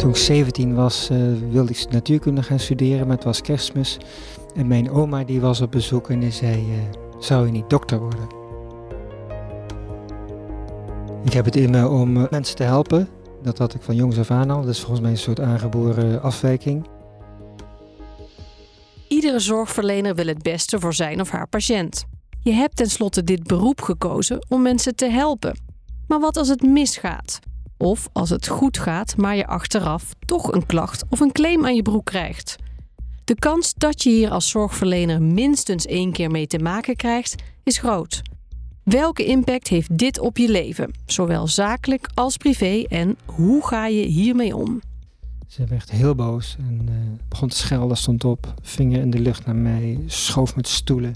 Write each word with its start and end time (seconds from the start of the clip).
Toen 0.00 0.10
ik 0.10 0.16
17 0.16 0.74
was, 0.74 1.10
uh, 1.10 1.18
wilde 1.50 1.72
ik 1.72 1.86
natuurkunde 1.90 2.42
gaan 2.42 2.58
studeren, 2.58 3.06
maar 3.06 3.16
het 3.16 3.24
was 3.24 3.40
kerstmis. 3.40 3.98
En 4.54 4.66
mijn 4.66 4.90
oma 4.90 5.24
die 5.24 5.40
was 5.40 5.60
op 5.60 5.70
bezoek 5.70 6.10
en 6.10 6.32
zei, 6.32 6.56
uh, 6.56 6.76
zou 7.18 7.46
je 7.46 7.52
niet 7.52 7.70
dokter 7.70 7.98
worden? 7.98 8.28
Ik 11.24 11.32
heb 11.32 11.44
het 11.44 11.56
in 11.56 11.70
me 11.70 11.88
om 11.88 12.16
uh, 12.16 12.28
mensen 12.30 12.56
te 12.56 12.62
helpen. 12.62 13.08
Dat 13.42 13.58
had 13.58 13.74
ik 13.74 13.82
van 13.82 13.94
jongs 13.94 14.18
af 14.18 14.30
aan 14.30 14.50
al. 14.50 14.60
Dat 14.60 14.70
is 14.70 14.78
volgens 14.78 15.00
mij 15.00 15.10
een 15.10 15.16
soort 15.16 15.40
aangeboren 15.40 16.22
afwijking. 16.22 16.86
Iedere 19.08 19.38
zorgverlener 19.38 20.14
wil 20.14 20.26
het 20.26 20.42
beste 20.42 20.80
voor 20.80 20.94
zijn 20.94 21.20
of 21.20 21.30
haar 21.30 21.48
patiënt. 21.48 22.04
Je 22.42 22.52
hebt 22.52 22.76
tenslotte 22.76 23.24
dit 23.24 23.42
beroep 23.42 23.80
gekozen 23.80 24.46
om 24.48 24.62
mensen 24.62 24.96
te 24.96 25.06
helpen. 25.06 25.58
Maar 26.06 26.20
wat 26.20 26.36
als 26.36 26.48
het 26.48 26.62
misgaat? 26.62 27.40
Of 27.82 28.08
als 28.12 28.30
het 28.30 28.48
goed 28.48 28.78
gaat, 28.78 29.16
maar 29.16 29.36
je 29.36 29.46
achteraf 29.46 30.14
toch 30.26 30.52
een 30.52 30.66
klacht 30.66 31.04
of 31.08 31.20
een 31.20 31.32
claim 31.32 31.64
aan 31.64 31.74
je 31.74 31.82
broek 31.82 32.04
krijgt? 32.04 32.56
De 33.24 33.34
kans 33.34 33.74
dat 33.74 34.02
je 34.02 34.10
hier 34.10 34.30
als 34.30 34.48
zorgverlener 34.48 35.22
minstens 35.22 35.86
één 35.86 36.12
keer 36.12 36.30
mee 36.30 36.46
te 36.46 36.58
maken 36.58 36.96
krijgt, 36.96 37.34
is 37.62 37.78
groot. 37.78 38.22
Welke 38.82 39.24
impact 39.24 39.68
heeft 39.68 39.98
dit 39.98 40.18
op 40.18 40.36
je 40.36 40.50
leven, 40.50 40.90
zowel 41.06 41.46
zakelijk 41.46 42.08
als 42.14 42.36
privé, 42.36 42.84
en 42.88 43.16
hoe 43.24 43.66
ga 43.66 43.86
je 43.86 44.06
hiermee 44.06 44.56
om? 44.56 44.80
Ze 45.46 45.64
werd 45.64 45.90
heel 45.90 46.14
boos 46.14 46.56
en 46.58 46.86
uh, 46.88 46.94
begon 47.28 47.48
te 47.48 47.56
schelden, 47.56 47.96
stond 47.96 48.24
op, 48.24 48.54
vinger 48.62 49.00
in 49.00 49.10
de 49.10 49.18
lucht 49.20 49.46
naar 49.46 49.56
mij, 49.56 49.98
schoof 50.06 50.56
met 50.56 50.68
stoelen. 50.68 51.14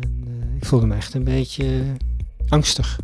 En, 0.00 0.24
uh, 0.28 0.56
ik 0.56 0.64
voelde 0.64 0.86
me 0.86 0.94
echt 0.94 1.14
een 1.14 1.24
beetje 1.24 1.82
angstig. 2.48 2.98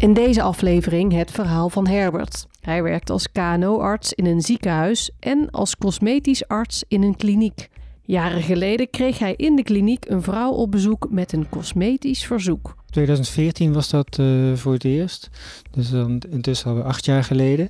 In 0.00 0.14
deze 0.14 0.42
aflevering 0.42 1.12
het 1.12 1.30
verhaal 1.30 1.68
van 1.68 1.86
Herbert. 1.86 2.46
Hij 2.60 2.82
werkt 2.82 3.10
als 3.10 3.32
KNO-arts 3.32 4.12
in 4.12 4.26
een 4.26 4.40
ziekenhuis 4.40 5.10
en 5.18 5.50
als 5.50 5.76
cosmetisch 5.76 6.48
arts 6.48 6.84
in 6.88 7.02
een 7.02 7.16
kliniek. 7.16 7.68
Jaren 8.02 8.42
geleden 8.42 8.90
kreeg 8.90 9.18
hij 9.18 9.34
in 9.36 9.56
de 9.56 9.62
kliniek 9.62 10.04
een 10.08 10.22
vrouw 10.22 10.50
op 10.50 10.70
bezoek 10.70 11.06
met 11.10 11.32
een 11.32 11.48
cosmetisch 11.48 12.26
verzoek. 12.26 12.76
2014 12.90 13.72
was 13.72 13.90
dat 13.90 14.18
uh, 14.20 14.54
voor 14.54 14.72
het 14.72 14.84
eerst. 14.84 15.28
Dus 15.70 15.90
dan 15.90 16.22
intussen 16.30 16.70
alweer 16.70 16.84
acht 16.84 17.04
jaar 17.04 17.24
geleden. 17.24 17.68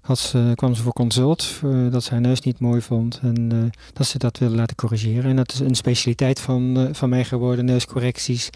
Had 0.00 0.18
ze, 0.18 0.52
kwam 0.54 0.74
ze 0.74 0.82
voor 0.82 0.92
consult, 0.92 1.60
uh, 1.64 1.92
dat 1.92 2.04
ze 2.04 2.10
haar 2.10 2.20
neus 2.20 2.40
niet 2.40 2.58
mooi 2.58 2.80
vond 2.80 3.20
en 3.22 3.50
uh, 3.54 3.62
dat 3.92 4.06
ze 4.06 4.18
dat 4.18 4.38
wilde 4.38 4.56
laten 4.56 4.76
corrigeren. 4.76 5.30
En 5.30 5.36
dat 5.36 5.52
is 5.52 5.60
een 5.60 5.74
specialiteit 5.74 6.40
van, 6.40 6.88
van 6.92 7.08
mij 7.08 7.24
geworden, 7.24 7.64
neuscorrecties. 7.64 8.50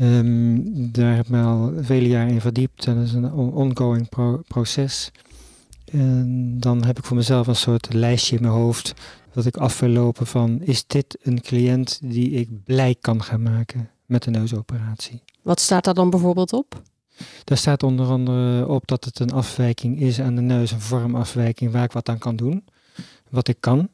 Um, 0.00 0.92
daar 0.92 1.16
heb 1.16 1.24
ik 1.24 1.30
me 1.30 1.42
al 1.42 1.72
vele 1.80 2.08
jaren 2.08 2.32
in 2.32 2.40
verdiept 2.40 2.86
en 2.86 2.94
dat 2.94 3.04
is 3.04 3.12
een 3.12 3.32
ongoing 3.32 4.08
pro 4.08 4.42
proces. 4.48 5.10
En 5.84 6.54
dan 6.60 6.84
heb 6.84 6.98
ik 6.98 7.04
voor 7.04 7.16
mezelf 7.16 7.46
een 7.46 7.56
soort 7.56 7.92
lijstje 7.92 8.36
in 8.36 8.42
mijn 8.42 8.54
hoofd 8.54 8.94
dat 9.32 9.46
ik 9.46 9.56
af 9.56 9.80
wil 9.80 9.88
lopen 9.88 10.26
van 10.26 10.62
is 10.62 10.86
dit 10.86 11.18
een 11.22 11.40
cliënt 11.40 12.00
die 12.02 12.30
ik 12.30 12.64
blij 12.64 12.96
kan 13.00 13.22
gaan 13.22 13.42
maken 13.42 13.90
met 14.06 14.26
een 14.26 14.32
neusoperatie. 14.32 15.22
Wat 15.42 15.60
staat 15.60 15.84
daar 15.84 15.94
dan 15.94 16.10
bijvoorbeeld 16.10 16.52
op? 16.52 16.82
Daar 17.44 17.58
staat 17.58 17.82
onder 17.82 18.06
andere 18.06 18.68
op 18.68 18.86
dat 18.86 19.04
het 19.04 19.18
een 19.18 19.32
afwijking 19.32 20.00
is 20.00 20.20
aan 20.20 20.34
de 20.34 20.40
neus, 20.40 20.70
een 20.70 20.80
vormafwijking 20.80 21.72
waar 21.72 21.84
ik 21.84 21.92
wat 21.92 22.08
aan 22.08 22.18
kan 22.18 22.36
doen. 22.36 22.64
Wat 23.30 23.48
ik 23.48 23.56
kan. 23.60 23.88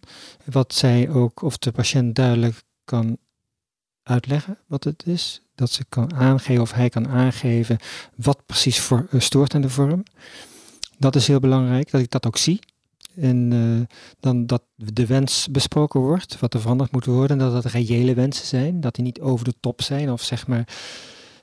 Wat 0.45 0.75
zij 0.75 1.09
ook, 1.09 1.43
of 1.43 1.59
de 1.59 1.73
patiënt 1.73 2.15
duidelijk 2.15 2.63
kan 2.85 3.17
uitleggen 4.05 4.59
wat 4.67 4.85
het 4.85 5.07
is. 5.07 5.43
Dat 5.55 5.71
ze 5.71 5.85
kan 5.89 6.15
aangeven 6.15 6.63
of 6.63 6.73
hij 6.73 6.89
kan 6.89 7.09
aangeven 7.09 7.79
wat 8.17 8.47
precies 8.47 8.81
voor, 8.81 9.07
uh, 9.11 9.21
stoort 9.21 9.55
aan 9.55 9.61
de 9.61 9.71
vorm. 9.71 10.03
Dat 10.99 11.17
is 11.17 11.27
heel 11.27 11.41
belangrijk, 11.41 11.91
dat 11.91 12.01
ik 12.01 12.11
dat 12.11 12.27
ook 12.27 12.37
zie. 12.37 12.59
En 13.17 13.51
uh, 13.53 13.81
dan 14.21 14.47
dat 14.47 14.63
de 14.75 15.07
wens 15.07 15.49
besproken 15.51 16.01
wordt, 16.01 16.41
wat 16.41 16.55
er 16.55 16.61
veranderd 16.61 16.93
moet 16.93 17.05
worden. 17.05 17.39
Dat 17.39 17.53
het 17.53 17.73
reële 17.73 18.15
wensen 18.15 18.47
zijn, 18.47 18.81
dat 18.81 18.95
die 18.95 19.05
niet 19.05 19.21
over 19.21 19.45
de 19.45 19.55
top 19.61 19.83
zijn. 19.83 20.11
Of 20.11 20.23
zeg 20.23 20.47
maar 20.47 20.69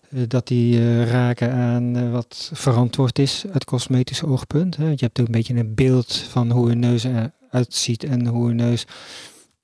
uh, 0.10 0.24
dat 0.28 0.48
die 0.48 1.04
raken 1.06 1.52
aan 1.52 2.12
wat 2.12 2.52
verantwoord 2.54 3.20
is 3.20 3.46
uit 3.52 3.66
cosmetisch 3.66 4.24
oogpunt. 4.24 4.78
Hè. 4.78 4.90
Je 4.90 4.96
hebt 4.98 5.20
ook 5.20 5.26
een 5.26 5.32
beetje 5.32 5.56
een 5.56 5.76
beeld 5.76 6.16
van 6.16 6.52
hoe 6.52 6.72
een 6.72 6.80
neus 6.80 7.04
eruit 7.04 7.74
ziet 7.74 8.04
en 8.04 8.28
hoe 8.28 8.50
een 8.50 8.56
neus 8.56 8.86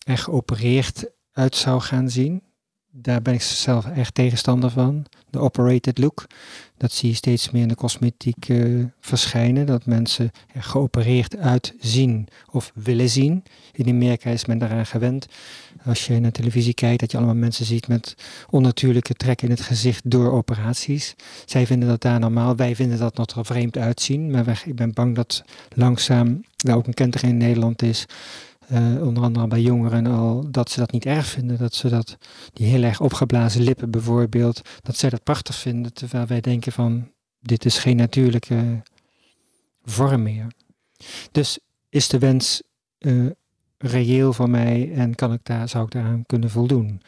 er 0.03 0.17
geopereerd 0.17 1.09
uit 1.31 1.55
zou 1.55 1.81
gaan 1.81 2.09
zien 2.09 2.41
daar 3.01 3.21
ben 3.21 3.33
ik 3.33 3.41
zelf 3.41 3.85
echt 3.85 4.13
tegenstander 4.13 4.69
van. 4.69 5.05
De 5.29 5.39
operated 5.39 5.97
look. 5.97 6.25
Dat 6.77 6.91
zie 6.91 7.09
je 7.09 7.15
steeds 7.15 7.51
meer 7.51 7.61
in 7.61 7.67
de 7.67 7.75
cosmetiek 7.75 8.49
uh, 8.49 8.85
verschijnen. 8.99 9.65
Dat 9.65 9.85
mensen 9.85 10.31
er 10.53 10.63
geopereerd 10.63 11.37
uitzien 11.37 12.27
of 12.51 12.71
willen 12.75 13.09
zien. 13.09 13.43
In 13.73 13.87
Amerika 13.89 14.29
is 14.29 14.45
men 14.45 14.57
daaraan 14.57 14.85
gewend. 14.85 15.27
Als 15.85 16.07
je 16.07 16.19
naar 16.19 16.31
televisie 16.31 16.73
kijkt, 16.73 16.99
dat 16.99 17.11
je 17.11 17.17
allemaal 17.17 17.35
mensen 17.35 17.65
ziet 17.65 17.87
met 17.87 18.15
onnatuurlijke 18.49 19.13
trekken 19.13 19.47
in 19.47 19.53
het 19.53 19.63
gezicht 19.63 20.11
door 20.11 20.31
operaties. 20.31 21.15
Zij 21.45 21.65
vinden 21.65 21.89
dat 21.89 22.01
daar 22.01 22.19
normaal. 22.19 22.55
Wij 22.55 22.75
vinden 22.75 22.97
dat 22.97 23.17
nog 23.17 23.47
vreemd 23.47 23.77
uitzien. 23.77 24.31
Maar 24.31 24.63
ik 24.65 24.75
ben 24.75 24.93
bang 24.93 25.15
dat 25.15 25.43
langzaam, 25.75 26.43
daar 26.55 26.75
ook 26.75 26.87
een 26.87 26.93
kenter 26.93 27.23
in 27.23 27.37
Nederland 27.37 27.81
is, 27.81 28.05
uh, 28.71 29.05
onder 29.07 29.23
andere 29.23 29.47
bij 29.47 29.61
jongeren 29.61 30.05
al, 30.05 30.51
dat 30.51 30.69
ze 30.71 30.79
dat 30.79 30.91
niet 30.91 31.05
erg 31.05 31.25
vinden. 31.25 31.57
Dat 31.57 31.73
ze 31.73 31.89
dat, 31.89 32.17
die 32.53 32.67
heel 32.67 32.83
erg 32.83 32.99
opgeblazen 32.99 33.61
lippen 33.61 33.91
bijvoorbeeld, 33.91 34.61
dat 34.81 34.97
zij 34.97 35.09
dat 35.09 35.23
prachtig 35.23 35.55
vinden. 35.55 35.93
Terwijl 35.93 36.25
wij 36.27 36.41
denken 36.41 36.71
van, 36.71 37.11
dit 37.39 37.65
is 37.65 37.77
geen 37.77 37.95
natuurlijke 37.95 38.81
vorm 39.83 40.23
meer. 40.23 40.47
Dus 41.31 41.59
is 41.89 42.07
de 42.07 42.19
wens 42.19 42.61
uh, 42.99 43.31
reëel 43.77 44.33
voor 44.33 44.49
mij 44.49 44.91
en 44.93 45.15
kan 45.15 45.33
ik 45.33 45.39
daar, 45.43 45.69
zou 45.69 45.85
ik 45.85 45.91
daaraan 45.91 46.25
kunnen 46.25 46.49
voldoen? 46.49 47.01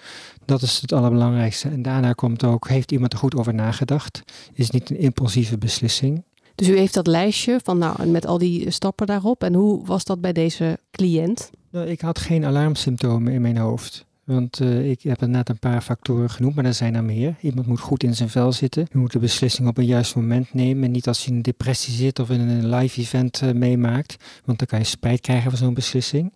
Dat 0.46 0.62
is 0.62 0.82
het 0.82 0.92
allerbelangrijkste. 0.92 1.70
En 1.70 1.82
daarna 1.82 2.14
komt 2.14 2.44
ook, 2.44 2.68
heeft 2.68 2.92
iemand 2.92 3.14
er 3.14 3.20
goed 3.20 3.36
over 3.36 3.54
nagedacht? 3.54 4.22
Is 4.54 4.70
niet 4.70 4.90
een 4.90 5.00
impulsieve 5.00 5.58
beslissing? 5.58 6.24
Dus 6.60 6.68
u 6.68 6.78
heeft 6.78 6.94
dat 6.94 7.08
lijstje 7.08 7.60
van 7.64 7.78
nou, 7.78 8.08
met 8.08 8.26
al 8.26 8.38
die 8.38 8.72
stappen 8.72 9.08
daarop. 9.08 9.44
En 9.44 9.54
hoe 9.54 9.86
was 9.86 10.04
dat 10.04 10.22
bij 10.22 10.34
deze 10.34 10.80
cliënt? 10.92 11.50
Nou, 11.72 11.88
ik 11.88 12.02
had 12.02 12.20
geen 12.20 12.46
alarmsymptomen 12.46 13.34
in 13.34 13.42
mijn 13.42 13.58
hoofd. 13.58 14.06
Want 14.24 14.60
uh, 14.60 14.90
ik 14.90 15.02
heb 15.02 15.22
er 15.22 15.30
net 15.30 15.50
een 15.50 15.60
paar 15.60 15.82
factoren 15.82 16.30
genoemd, 16.30 16.56
maar 16.56 16.66
er 16.66 16.74
zijn 16.74 16.96
er 16.96 17.04
meer. 17.04 17.36
Iemand 17.42 17.68
moet 17.68 17.80
goed 17.80 18.04
in 18.04 18.16
zijn 18.16 18.30
vel 18.30 18.52
zitten. 18.52 18.88
Je 18.92 18.98
moet 18.98 19.12
de 19.12 19.20
beslissing 19.20 19.68
op 19.68 19.78
een 19.78 19.86
juist 19.86 20.16
moment 20.16 20.54
nemen. 20.54 20.84
En 20.84 20.92
niet 20.92 21.08
als 21.08 21.24
je 21.24 21.30
in 21.30 21.36
een 21.36 21.42
depressie 21.42 21.94
zit 21.94 22.20
of 22.20 22.30
in 22.30 22.40
een 22.40 22.70
live 22.70 23.02
event 23.02 23.42
uh, 23.44 23.52
meemaakt. 23.52 24.16
Want 24.46 24.58
dan 24.58 24.68
kan 24.68 24.80
je 24.80 24.86
spijt 24.86 25.22
krijgen 25.22 25.50
van 25.50 25.60
zo'n 25.60 25.74
beslissing. 25.74 26.34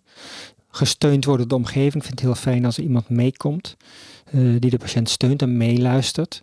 Gesteund 0.68 1.24
worden 1.24 1.48
door 1.48 1.58
de 1.58 1.64
omgeving. 1.64 1.94
Ik 1.94 2.02
vind 2.02 2.20
het 2.20 2.20
heel 2.20 2.34
fijn 2.34 2.64
als 2.64 2.76
er 2.76 2.82
iemand 2.82 3.08
meekomt. 3.08 3.76
Uh, 4.34 4.60
die 4.60 4.70
de 4.70 4.78
patiënt 4.78 5.08
steunt 5.08 5.42
en 5.42 5.56
meeluistert 5.56 6.42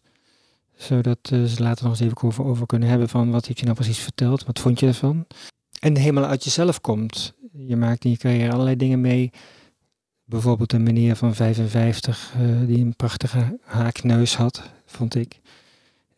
zodat 0.82 1.30
uh, 1.34 1.46
ze 1.46 1.64
later 1.64 1.84
nog 1.84 1.94
eens 1.94 2.02
even 2.02 2.24
over, 2.24 2.46
over 2.46 2.66
kunnen 2.66 2.90
hebben 2.90 3.10
van 3.10 3.32
wat 3.32 3.46
heeft 3.46 3.60
je 3.60 3.66
nou 3.66 3.78
precies 3.78 4.00
verteld, 4.00 4.46
wat 4.46 4.60
vond 4.60 4.80
je 4.80 4.88
ervan. 4.88 5.26
En 5.80 5.98
helemaal 5.98 6.26
uit 6.26 6.44
jezelf 6.44 6.82
komt. 6.82 7.34
Je 7.52 7.76
maakt 7.76 8.04
in 8.06 8.12
je 8.12 8.18
carrière 8.18 8.52
allerlei 8.52 8.76
dingen 8.76 9.02
mee. 9.02 9.32
Bijvoorbeeld 10.24 10.74
een 10.74 10.84
meneer 10.84 11.16
van 11.16 11.36
55 11.36 12.34
uh, 12.40 12.68
die 12.68 12.78
een 12.78 12.96
prachtige 12.96 13.60
haakneus 13.64 14.36
had, 14.36 14.72
vond 14.86 15.16
ik. 15.16 15.40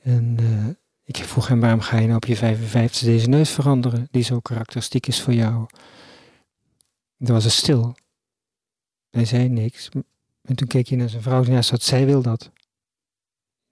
En 0.01 0.37
uh, 0.41 0.67
ik 1.03 1.15
vroeg 1.15 1.47
hem 1.47 1.59
waarom 1.59 1.79
ga 1.79 1.97
je 1.97 2.05
nou 2.05 2.15
op 2.15 2.25
je 2.25 2.35
55 2.35 3.07
deze 3.07 3.29
neus 3.29 3.49
veranderen, 3.49 4.07
die 4.11 4.23
zo 4.23 4.39
karakteristiek 4.39 5.07
is 5.07 5.21
voor 5.21 5.33
jou. 5.33 5.65
Toen 7.17 7.33
was 7.33 7.43
het 7.43 7.53
stil. 7.53 7.95
Hij 9.09 9.25
zei 9.25 9.49
niks. 9.49 9.89
En 10.41 10.55
toen 10.55 10.67
keek 10.67 10.87
hij 10.87 10.97
naar 10.97 11.09
zijn 11.09 11.21
vrouw 11.21 11.43
en 11.43 11.51
ja, 11.51 11.61
zat, 11.61 11.81
zij 11.81 12.05
wil 12.05 12.21
dat. 12.21 12.51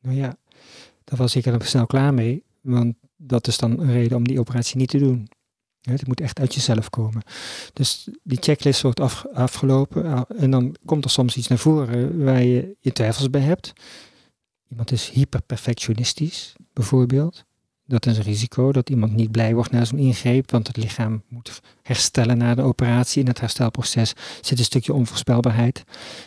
Nou 0.01 0.15
ja, 0.15 0.37
daar 1.11 1.19
was 1.19 1.35
ik 1.35 1.45
er 1.45 1.65
snel 1.65 1.85
klaar 1.85 2.13
mee, 2.13 2.43
want 2.61 2.95
dat 3.15 3.47
is 3.47 3.57
dan 3.57 3.79
een 3.79 3.91
reden 3.91 4.17
om 4.17 4.27
die 4.27 4.39
operatie 4.39 4.77
niet 4.77 4.89
te 4.89 4.97
doen. 4.97 5.29
Het 5.81 6.07
moet 6.07 6.21
echt 6.21 6.39
uit 6.39 6.53
jezelf 6.53 6.89
komen. 6.89 7.21
Dus 7.73 8.09
die 8.23 8.37
checklist 8.41 8.81
wordt 8.81 8.99
af, 8.99 9.25
afgelopen 9.33 10.27
en 10.27 10.51
dan 10.51 10.75
komt 10.85 11.03
er 11.03 11.09
soms 11.09 11.37
iets 11.37 11.47
naar 11.47 11.57
voren 11.57 12.23
waar 12.23 12.43
je 12.43 12.75
je 12.79 12.91
twijfels 12.91 13.29
bij 13.29 13.41
hebt. 13.41 13.73
Iemand 14.69 14.91
is 14.91 15.09
hyperperfectionistisch, 15.09 16.55
bijvoorbeeld. 16.73 17.45
Dat 17.91 18.05
is 18.05 18.17
een 18.17 18.23
risico 18.23 18.71
dat 18.71 18.89
iemand 18.89 19.15
niet 19.15 19.31
blij 19.31 19.53
wordt 19.53 19.71
na 19.71 19.85
zo'n 19.85 19.97
ingreep, 19.97 20.51
want 20.51 20.67
het 20.67 20.77
lichaam 20.77 21.21
moet 21.27 21.61
herstellen 21.83 22.37
na 22.37 22.55
de 22.55 22.61
operatie. 22.61 23.21
In 23.21 23.27
het 23.27 23.39
herstelproces 23.39 24.13
zit 24.41 24.59
een 24.59 24.63
stukje 24.63 24.93
onvoorspelbaarheid. 24.93 25.83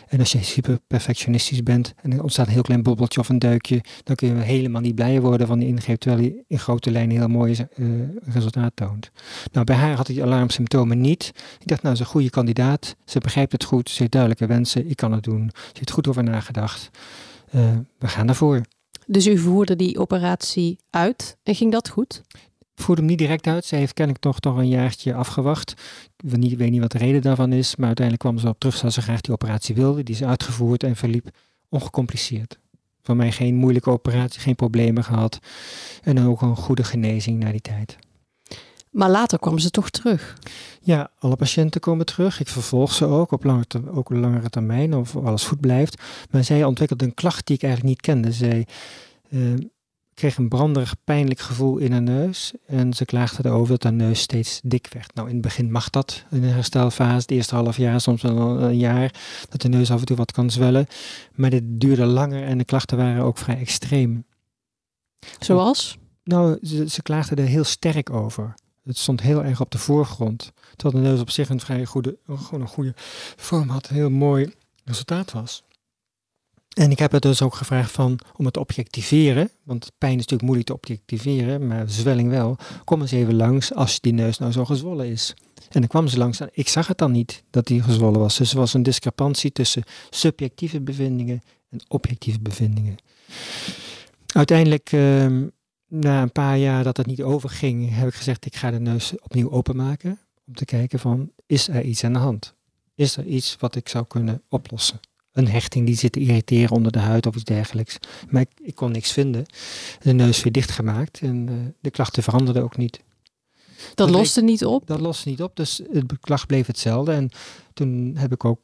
En 0.07 0.19
als 0.19 0.31
je 0.31 0.43
super 0.43 0.79
perfectionistisch 0.87 1.63
bent 1.63 1.93
en 2.01 2.13
er 2.13 2.21
ontstaat 2.23 2.47
een 2.47 2.53
heel 2.53 2.61
klein 2.61 2.83
bobbeltje 2.83 3.19
of 3.19 3.29
een 3.29 3.39
duikje, 3.39 3.83
dan 4.03 4.15
kun 4.15 4.27
je 4.27 4.33
helemaal 4.33 4.81
niet 4.81 4.95
blij 4.95 5.21
worden 5.21 5.47
van 5.47 5.59
die 5.59 5.67
ingreep, 5.67 5.99
terwijl 5.99 6.21
hij 6.21 6.43
in 6.47 6.59
grote 6.59 6.91
lijnen 6.91 7.17
heel 7.17 7.27
mooi 7.27 7.67
uh, 7.75 7.87
resultaat 8.21 8.71
toont. 8.75 9.11
Nou, 9.51 9.65
bij 9.65 9.75
haar 9.75 9.95
had 9.95 10.09
ik 10.09 10.15
die 10.15 10.23
alarmsymptomen 10.23 11.01
niet. 11.01 11.31
Ik 11.59 11.67
dacht, 11.67 11.81
nou, 11.81 11.95
ze 11.95 12.01
is 12.01 12.07
een 12.07 12.13
goede 12.13 12.29
kandidaat. 12.29 12.95
Ze 13.05 13.19
begrijpt 13.19 13.51
het 13.51 13.63
goed, 13.63 13.89
ze 13.89 13.99
heeft 13.99 14.11
duidelijke 14.11 14.47
wensen, 14.47 14.89
ik 14.89 14.95
kan 14.95 15.11
het 15.11 15.23
doen. 15.23 15.49
Ze 15.53 15.71
heeft 15.73 15.91
goed 15.91 16.07
over 16.07 16.23
nagedacht. 16.23 16.89
Uh, 17.55 17.61
we 17.99 18.07
gaan 18.07 18.27
ervoor. 18.27 18.61
Dus 19.05 19.27
u 19.27 19.37
voerde 19.37 19.75
die 19.75 19.99
operatie 19.99 20.77
uit 20.89 21.37
en 21.43 21.55
ging 21.55 21.71
dat 21.71 21.89
goed? 21.89 22.21
voerde 22.75 23.01
hem 23.01 23.09
niet 23.09 23.19
direct 23.19 23.47
uit. 23.47 23.65
Zij 23.65 23.79
heeft 23.79 23.93
kennelijk 23.93 24.23
toch 24.23 24.39
toch 24.39 24.57
een 24.57 24.67
jaartje 24.67 25.13
afgewacht. 25.13 25.71
Ik 26.17 26.57
weet 26.57 26.71
niet 26.71 26.81
wat 26.81 26.91
de 26.91 26.97
reden 26.97 27.21
daarvan 27.21 27.53
is, 27.53 27.75
maar 27.75 27.87
uiteindelijk 27.87 28.27
kwam 28.27 28.39
ze 28.39 28.47
op 28.47 28.59
terug 28.59 28.79
dat 28.79 28.93
ze 28.93 29.01
graag 29.01 29.21
die 29.21 29.33
operatie 29.33 29.75
wilde. 29.75 30.03
Die 30.03 30.15
is 30.15 30.23
uitgevoerd 30.23 30.83
en 30.83 30.95
verliep 30.95 31.29
ongecompliceerd. 31.69 32.59
Voor 33.01 33.15
mij 33.15 33.31
geen 33.31 33.55
moeilijke 33.55 33.89
operatie, 33.89 34.41
geen 34.41 34.55
problemen 34.55 35.03
gehad. 35.03 35.39
En 36.03 36.19
ook 36.19 36.41
een 36.41 36.55
goede 36.55 36.83
genezing 36.83 37.39
na 37.39 37.51
die 37.51 37.61
tijd. 37.61 37.97
Maar 38.95 39.09
later 39.09 39.39
kwam 39.39 39.59
ze 39.59 39.69
toch 39.69 39.89
terug? 39.89 40.37
Ja, 40.81 41.09
alle 41.19 41.35
patiënten 41.35 41.81
komen 41.81 42.05
terug. 42.05 42.39
Ik 42.39 42.47
vervolg 42.47 42.93
ze 42.93 43.05
ook 43.05 43.31
op 43.31 43.43
langere, 43.43 43.91
ook 43.91 44.09
op 44.09 44.17
langere 44.17 44.49
termijn 44.49 44.93
of 44.93 45.15
alles 45.15 45.43
goed 45.43 45.59
blijft. 45.59 46.01
Maar 46.31 46.43
zij 46.43 46.63
ontwikkelde 46.63 47.05
een 47.05 47.13
klacht 47.13 47.47
die 47.47 47.55
ik 47.55 47.63
eigenlijk 47.63 47.93
niet 47.93 48.01
kende. 48.05 48.31
Zij 48.31 48.67
uh, 49.29 49.53
kreeg 50.13 50.37
een 50.37 50.47
branderig, 50.49 50.95
pijnlijk 51.03 51.39
gevoel 51.39 51.77
in 51.77 51.91
haar 51.91 52.01
neus. 52.01 52.53
En 52.67 52.93
ze 52.93 53.05
klaagde 53.05 53.49
erover 53.49 53.69
dat 53.69 53.83
haar 53.83 53.93
neus 53.93 54.19
steeds 54.19 54.59
dik 54.63 54.89
werd. 54.93 55.15
Nou, 55.15 55.27
in 55.27 55.33
het 55.33 55.43
begin 55.43 55.71
mag 55.71 55.89
dat 55.89 56.23
in 56.31 56.41
de 56.41 56.47
herstelfase, 56.47 57.15
het 57.15 57.31
eerste 57.31 57.55
half 57.55 57.77
jaar, 57.77 58.01
soms 58.01 58.21
wel 58.21 58.61
een 58.61 58.77
jaar, 58.77 59.13
dat 59.49 59.61
de 59.61 59.69
neus 59.69 59.91
af 59.91 59.99
en 59.99 60.05
toe 60.05 60.17
wat 60.17 60.31
kan 60.31 60.49
zwellen. 60.49 60.87
Maar 61.33 61.49
dit 61.49 61.63
duurde 61.65 62.05
langer 62.05 62.43
en 62.43 62.57
de 62.57 62.65
klachten 62.65 62.97
waren 62.97 63.23
ook 63.23 63.37
vrij 63.37 63.57
extreem. 63.57 64.25
Zoals? 65.39 65.97
Nou, 66.23 66.57
ze, 66.61 66.89
ze 66.89 67.01
klaagde 67.01 67.35
er 67.35 67.47
heel 67.47 67.63
sterk 67.63 68.09
over. 68.09 68.55
Het 68.85 68.97
stond 68.97 69.21
heel 69.21 69.43
erg 69.43 69.61
op 69.61 69.71
de 69.71 69.77
voorgrond. 69.77 70.51
Terwijl 70.75 71.03
de 71.03 71.09
neus 71.09 71.19
op 71.19 71.29
zich 71.29 71.49
een 71.49 71.59
vrij 71.59 71.85
goede, 71.85 72.17
gewoon 72.27 72.61
een 72.61 72.67
goede 72.67 72.93
vorm 73.35 73.69
had, 73.69 73.89
een 73.89 73.95
heel 73.95 74.09
mooi 74.09 74.53
resultaat 74.83 75.31
was. 75.31 75.63
En 76.75 76.91
ik 76.91 76.99
heb 76.99 77.11
het 77.11 77.21
dus 77.21 77.41
ook 77.41 77.55
gevraagd 77.55 77.91
van, 77.91 78.19
om 78.35 78.45
het 78.45 78.53
te 78.53 78.59
objectiveren, 78.59 79.49
want 79.63 79.91
pijn 79.97 80.11
is 80.11 80.17
natuurlijk 80.17 80.41
moeilijk 80.41 80.67
te 80.67 80.73
objectiveren, 80.73 81.67
maar 81.67 81.89
zwelling 81.89 82.29
wel. 82.29 82.57
Kom 82.83 83.01
eens 83.01 83.11
even 83.11 83.35
langs 83.35 83.73
als 83.73 83.99
die 83.99 84.13
neus 84.13 84.37
nou 84.37 84.51
zo 84.51 84.65
gezwollen 84.65 85.07
is. 85.07 85.33
En 85.69 85.79
dan 85.79 85.87
kwam 85.87 86.07
ze 86.07 86.17
langs 86.17 86.39
en 86.39 86.49
ik 86.51 86.67
zag 86.67 86.87
het 86.87 86.97
dan 86.97 87.11
niet 87.11 87.43
dat 87.49 87.67
die 87.67 87.81
gezwollen 87.81 88.19
was. 88.19 88.37
Dus 88.37 88.51
er 88.51 88.57
was 88.57 88.73
een 88.73 88.83
discrepantie 88.83 89.51
tussen 89.51 89.83
subjectieve 90.09 90.81
bevindingen 90.81 91.41
en 91.69 91.79
objectieve 91.87 92.39
bevindingen. 92.39 92.95
Uiteindelijk, 94.25 94.91
ehm, 94.91 95.47
na 95.99 96.21
een 96.21 96.31
paar 96.31 96.57
jaar 96.57 96.83
dat 96.83 96.97
het 96.97 97.05
niet 97.05 97.21
overging, 97.21 97.95
heb 97.95 98.07
ik 98.07 98.13
gezegd 98.13 98.45
ik 98.45 98.55
ga 98.55 98.71
de 98.71 98.79
neus 98.79 99.13
opnieuw 99.19 99.51
openmaken. 99.51 100.19
Om 100.47 100.55
te 100.55 100.65
kijken 100.65 100.99
van, 100.99 101.31
is 101.45 101.67
er 101.67 101.83
iets 101.83 102.03
aan 102.03 102.13
de 102.13 102.19
hand? 102.19 102.53
Is 102.95 103.17
er 103.17 103.25
iets 103.25 103.55
wat 103.59 103.75
ik 103.75 103.89
zou 103.89 104.05
kunnen 104.07 104.41
oplossen? 104.49 104.99
een 105.35 105.47
hechting 105.47 105.85
die 105.85 105.95
zit 105.95 106.11
te 106.11 106.19
irriteren 106.19 106.75
onder 106.75 106.91
de 106.91 106.99
huid 106.99 107.25
of 107.25 107.35
iets 107.35 107.43
dergelijks. 107.43 107.97
Maar 108.29 108.41
ik, 108.41 108.49
ik 108.61 108.75
kon 108.75 108.91
niks 108.91 109.11
vinden. 109.11 109.45
De 110.01 110.13
neus 110.13 110.43
weer 110.43 110.51
dichtgemaakt 110.51 111.19
en 111.21 111.47
uh, 111.49 111.55
de 111.79 111.91
klachten 111.91 112.23
veranderden 112.23 112.63
ook 112.63 112.77
niet. 112.77 112.99
Dat, 113.77 113.95
dat 113.95 114.09
loste 114.09 114.41
niet 114.41 114.65
op? 114.65 114.87
Dat 114.87 114.99
loste 114.99 115.29
niet 115.29 115.41
op, 115.41 115.55
dus 115.55 115.81
het 115.91 116.19
klacht 116.19 116.47
bleef 116.47 116.67
hetzelfde. 116.67 117.11
En 117.11 117.29
toen 117.73 118.15
heb 118.17 118.31
ik 118.31 118.45
ook 118.45 118.59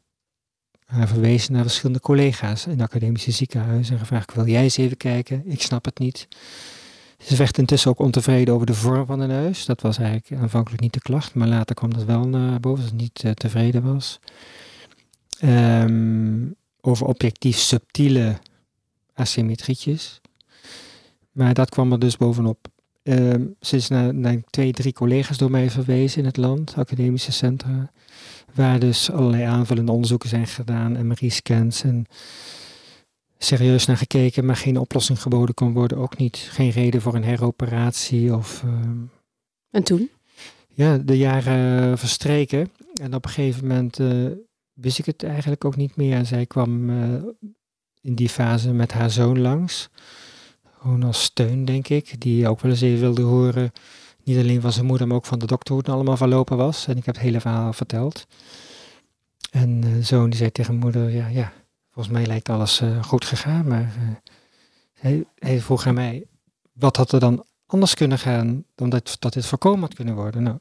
haar 0.85 1.07
verwezen 1.07 1.53
naar 1.53 1.61
verschillende 1.61 1.99
collega's 1.99 2.65
in 2.65 2.81
academische 2.81 3.31
ziekenhuizen 3.31 3.93
en 3.93 3.99
gevraagd, 3.99 4.33
wil 4.33 4.47
jij 4.47 4.63
eens 4.63 4.77
even 4.77 4.97
kijken? 4.97 5.43
Ik 5.45 5.61
snap 5.61 5.85
het 5.85 5.99
niet. 5.99 6.27
Ze 7.21 7.35
werd 7.35 7.57
intussen 7.57 7.91
ook 7.91 7.99
ontevreden 7.99 8.53
over 8.53 8.65
de 8.65 8.73
vorm 8.73 9.05
van 9.05 9.19
de 9.19 9.25
neus. 9.25 9.65
Dat 9.65 9.81
was 9.81 9.97
eigenlijk 9.97 10.41
aanvankelijk 10.41 10.81
niet 10.81 10.93
de 10.93 10.99
klacht, 10.99 11.33
maar 11.33 11.47
later 11.47 11.75
kwam 11.75 11.93
dat 11.93 12.03
wel 12.03 12.27
naar 12.27 12.59
boven, 12.59 12.81
dat 12.81 12.89
ze 12.89 12.95
niet 12.95 13.23
uh, 13.23 13.31
tevreden 13.31 13.83
was. 13.93 14.19
Um, 15.43 16.55
over 16.81 17.05
objectief 17.05 17.57
subtiele 17.57 18.37
asymmetrietjes. 19.13 20.21
Maar 21.31 21.53
dat 21.53 21.69
kwam 21.69 21.91
er 21.91 21.99
dus 21.99 22.17
bovenop. 22.17 22.67
Uh, 23.03 23.33
ze 23.59 23.75
is 23.75 23.87
naar, 23.87 24.37
twee, 24.49 24.71
drie 24.71 24.93
collega's 24.93 25.37
door 25.37 25.51
mij 25.51 25.69
verwezen 25.69 26.19
in 26.19 26.25
het 26.25 26.37
land, 26.37 26.73
academische 26.75 27.31
centra, 27.31 27.91
waar 28.53 28.79
dus 28.79 29.11
allerlei 29.11 29.43
aanvullende 29.43 29.91
onderzoeken 29.91 30.29
zijn 30.29 30.47
gedaan, 30.47 31.07
MRI-scans 31.07 31.83
en 31.83 32.05
serieus 33.43 33.85
naar 33.85 33.97
gekeken, 33.97 34.45
maar 34.45 34.55
geen 34.55 34.77
oplossing 34.77 35.21
geboden 35.21 35.55
kon 35.55 35.73
worden, 35.73 35.97
ook 35.97 36.17
niet. 36.17 36.37
Geen 36.51 36.69
reden 36.69 37.01
voor 37.01 37.15
een 37.15 37.23
heroperatie 37.23 38.35
of... 38.35 38.63
Uh, 38.65 38.71
en 39.71 39.83
toen? 39.83 40.09
Ja, 40.73 40.97
de 40.97 41.17
jaren 41.17 41.97
verstreken 41.97 42.71
en 43.01 43.15
op 43.15 43.25
een 43.25 43.31
gegeven 43.31 43.67
moment 43.67 43.99
uh, 43.99 44.27
wist 44.73 44.99
ik 44.99 45.05
het 45.05 45.23
eigenlijk 45.23 45.65
ook 45.65 45.75
niet 45.75 45.95
meer. 45.95 46.15
En 46.15 46.25
zij 46.25 46.45
kwam 46.45 46.89
uh, 46.89 47.23
in 48.01 48.15
die 48.15 48.29
fase 48.29 48.73
met 48.73 48.91
haar 48.91 49.09
zoon 49.09 49.39
langs. 49.39 49.89
Gewoon 50.79 51.03
als 51.03 51.23
steun, 51.23 51.65
denk 51.65 51.87
ik. 51.87 52.21
Die 52.21 52.47
ook 52.47 52.59
wel 52.59 52.71
eens 52.71 52.81
even 52.81 52.99
wilde 52.99 53.21
horen. 53.21 53.71
Niet 54.23 54.37
alleen 54.37 54.61
van 54.61 54.71
zijn 54.71 54.85
moeder, 54.85 55.07
maar 55.07 55.17
ook 55.17 55.25
van 55.25 55.39
de 55.39 55.45
dokter 55.45 55.73
hoe 55.73 55.83
het 55.83 55.91
allemaal 55.91 56.17
verlopen 56.17 56.57
was. 56.57 56.87
En 56.87 56.97
ik 56.97 57.05
heb 57.05 57.15
het 57.15 57.23
hele 57.23 57.39
verhaal 57.39 57.73
verteld. 57.73 58.27
En 59.51 59.81
uh, 59.85 60.03
zoon 60.03 60.29
die 60.29 60.39
zei 60.39 60.51
tegen 60.51 60.75
moeder, 60.75 61.09
ja, 61.09 61.27
ja, 61.27 61.53
volgens 62.03 62.19
mij 62.19 62.33
lijkt 62.33 62.49
alles 62.49 62.81
uh, 62.81 63.03
goed 63.03 63.25
gegaan. 63.25 63.67
Maar 63.67 63.93
hij, 64.93 65.25
hij, 65.39 65.61
vroeg 65.61 65.87
aan 65.87 65.93
mij, 65.93 66.25
wat 66.73 66.97
had 66.97 67.11
er 67.11 67.19
dan 67.19 67.45
anders 67.65 67.93
kunnen 67.93 68.19
gaan 68.19 68.63
dan 68.75 68.89
dat, 68.89 69.15
dat 69.19 69.33
dit 69.33 69.45
voorkomen 69.45 69.79
had 69.79 69.93
kunnen 69.93 70.15
worden? 70.15 70.43
Nou, 70.43 70.57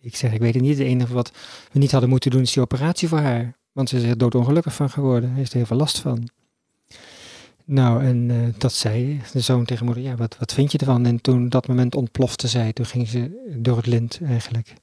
ik 0.00 0.16
zeg, 0.16 0.32
ik 0.32 0.40
weet 0.40 0.54
het 0.54 0.62
niet. 0.62 0.78
Het 0.78 0.86
enige 0.86 1.12
wat 1.12 1.32
we 1.72 1.78
niet 1.78 1.90
hadden 1.90 2.10
moeten 2.10 2.30
doen 2.30 2.40
is 2.40 2.52
die 2.52 2.62
operatie 2.62 3.08
voor 3.08 3.18
haar. 3.18 3.56
Want 3.72 3.88
ze 3.88 3.96
is 3.96 4.02
er 4.02 4.18
doodongelukkig 4.18 4.74
van 4.74 4.90
geworden. 4.90 5.28
Hij 5.28 5.38
heeft 5.38 5.50
er 5.50 5.56
heel 5.56 5.66
veel 5.66 5.76
last 5.76 5.98
van. 5.98 6.28
Nou, 7.64 8.04
en 8.04 8.28
uh, 8.28 8.48
dat 8.58 8.72
zei 8.72 9.20
de 9.32 9.40
zoon 9.40 9.64
tegen 9.64 9.86
moeder, 9.86 10.02
ja, 10.02 10.16
wat, 10.16 10.36
wat 10.38 10.52
vind 10.52 10.72
je 10.72 10.78
ervan? 10.78 11.06
En 11.06 11.20
toen 11.20 11.48
dat 11.48 11.68
moment 11.68 11.94
ontplofte 11.94 12.48
zij, 12.48 12.72
toen 12.72 12.86
ging 12.86 13.08
ze 13.08 13.52
door 13.56 13.76
het 13.76 13.86
lint 13.86 14.20
eigenlijk. 14.24 14.74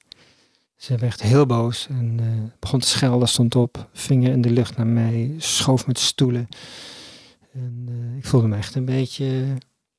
Ze 0.80 0.96
werd 0.96 1.22
heel 1.22 1.46
boos 1.46 1.86
en 1.88 2.18
uh, 2.20 2.26
begon 2.58 2.80
te 2.80 2.88
schelden, 2.88 3.28
stond 3.28 3.54
op, 3.54 3.88
vinger 3.92 4.32
in 4.32 4.40
de 4.40 4.50
lucht 4.50 4.76
naar 4.76 4.86
mij, 4.86 5.34
schoof 5.38 5.86
met 5.86 5.98
stoelen. 5.98 6.48
En 7.52 7.86
uh, 7.90 8.16
ik 8.16 8.26
voelde 8.26 8.46
me 8.46 8.56
echt 8.56 8.74
een 8.74 8.84
beetje 8.84 9.56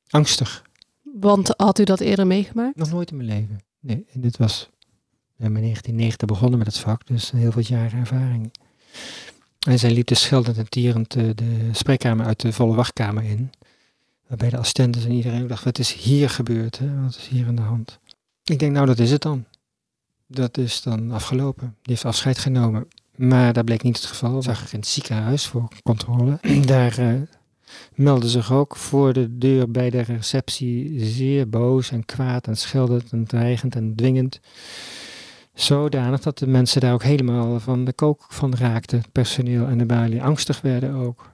angstig. 0.10 0.64
Want 1.02 1.54
had 1.58 1.80
u 1.80 1.84
dat 1.84 2.00
eerder 2.00 2.28
meegemaakt? 2.28 2.76
Nog 2.76 2.92
nooit 2.92 3.12
in 3.12 3.18
mijn 3.18 3.30
leven. 3.30 3.60
Nee, 3.80 4.06
en 4.14 4.22
dit 4.22 4.38
was 4.38 4.70
in 5.38 5.54
1990 5.54 6.28
begonnen 6.28 6.58
met 6.58 6.68
het 6.68 6.78
vak, 6.78 7.08
dus 7.08 7.32
heel 7.32 7.52
veel 7.52 7.64
jaren 7.66 8.00
ervaring. 8.00 8.52
En 9.68 9.80
zij 9.80 9.92
liep 9.92 10.08
dus 10.08 10.22
scheldend 10.22 10.58
en 10.58 10.70
tierend 10.70 11.12
de, 11.12 11.36
de 11.36 11.70
spreekkamer 11.72 12.26
uit 12.26 12.40
de 12.40 12.54
volle 12.54 12.76
wachtkamer 12.76 13.24
in. 13.24 13.52
Waarbij 14.28 14.50
de 14.50 14.58
assistenten 14.58 15.02
en 15.02 15.12
iedereen 15.12 15.48
dacht, 15.48 15.64
wat 15.64 15.80
is 15.80 15.94
hier 15.94 16.30
gebeurd? 16.30 16.80
Hè? 16.80 17.02
Wat 17.02 17.16
is 17.16 17.28
hier 17.28 17.48
aan 17.48 17.56
de 17.56 17.62
hand? 17.62 18.00
Ik 18.44 18.60
denk, 18.60 18.72
nou 18.72 18.86
dat 18.86 19.00
is 19.00 19.12
het 19.12 19.22
dan. 19.22 19.46
Dat 20.32 20.58
is 20.58 20.82
dan 20.82 21.12
afgelopen. 21.12 21.68
Die 21.68 21.94
heeft 21.94 22.06
afscheid 22.06 22.38
genomen. 22.38 22.88
Maar 23.16 23.54
dat 23.54 23.66
bleek 23.66 23.84
niet 23.84 23.96
het 23.96 24.06
geval. 24.06 24.42
Zag 24.42 24.64
er 24.64 24.74
in 24.74 24.80
het 24.80 24.88
ziekenhuis 24.88 25.46
voor 25.46 25.68
controle. 25.84 26.40
Daar 26.66 27.00
uh, 27.00 27.22
meldde 27.94 28.30
zich 28.30 28.52
ook 28.52 28.76
voor 28.76 29.14
de 29.14 29.38
deur 29.38 29.72
bij 29.72 29.90
de 29.90 30.02
receptie 30.02 31.06
zeer 31.06 31.50
boos 31.50 31.92
en 31.92 32.06
kwaad 32.06 32.48
en 32.48 32.58
scheldend 32.58 33.12
en 33.12 33.26
dreigend 33.26 33.76
en 33.76 33.96
dwingend. 33.96 34.40
Zodanig 35.54 36.22
dat 36.22 36.38
de 36.38 36.48
mensen 36.48 36.82
daar 36.82 36.94
ook 36.94 37.04
helemaal 37.04 37.60
van 37.60 37.86
de 37.86 37.94
kook 37.94 38.26
van 38.30 38.56
raakten. 38.56 39.04
Personeel 39.12 39.68
en 39.68 39.78
de 39.78 39.86
balie 39.86 40.24
angstig 40.24 40.62
werden 40.62 40.94
ook. 40.94 41.32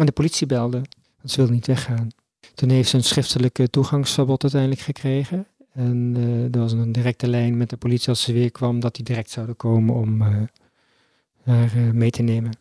En 0.00 0.06
de 0.06 0.12
politie 0.12 0.46
belde, 0.46 0.82
want 1.16 1.30
ze 1.30 1.36
wilden 1.36 1.54
niet 1.54 1.66
weggaan. 1.66 2.08
Toen 2.54 2.70
heeft 2.70 2.88
ze 2.88 2.96
een 2.96 3.04
schriftelijke 3.04 3.70
toegangsverbod 3.70 4.42
uiteindelijk 4.42 4.80
gekregen. 4.80 5.46
En 5.72 6.14
uh, 6.16 6.54
er 6.54 6.58
was 6.58 6.72
een 6.72 6.92
directe 6.92 7.28
lijn 7.28 7.56
met 7.56 7.70
de 7.70 7.76
politie 7.76 8.08
als 8.08 8.22
ze 8.22 8.32
weer 8.32 8.50
kwam, 8.50 8.80
dat 8.80 8.94
die 8.94 9.04
direct 9.04 9.30
zouden 9.30 9.56
komen 9.56 9.94
om 9.94 10.22
uh, 10.22 10.42
haar 11.42 11.76
uh, 11.76 11.90
mee 11.90 12.10
te 12.10 12.22
nemen. 12.22 12.58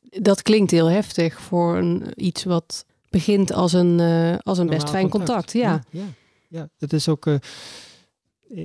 Dat 0.00 0.42
klinkt 0.42 0.70
heel 0.70 0.90
heftig 0.90 1.40
voor 1.40 1.76
een, 1.76 2.12
iets 2.16 2.44
wat 2.44 2.84
begint 3.08 3.52
als 3.52 3.72
een, 3.72 4.00
als 4.42 4.58
een 4.58 4.66
best 4.66 4.90
fijn 4.90 5.08
contact. 5.08 5.52
contact 5.52 5.52
ja. 5.52 5.82
ja. 5.90 6.00
Ja, 6.00 6.08
ja, 6.48 6.68
dat 6.78 6.92
is 6.92 7.08
ook 7.08 7.26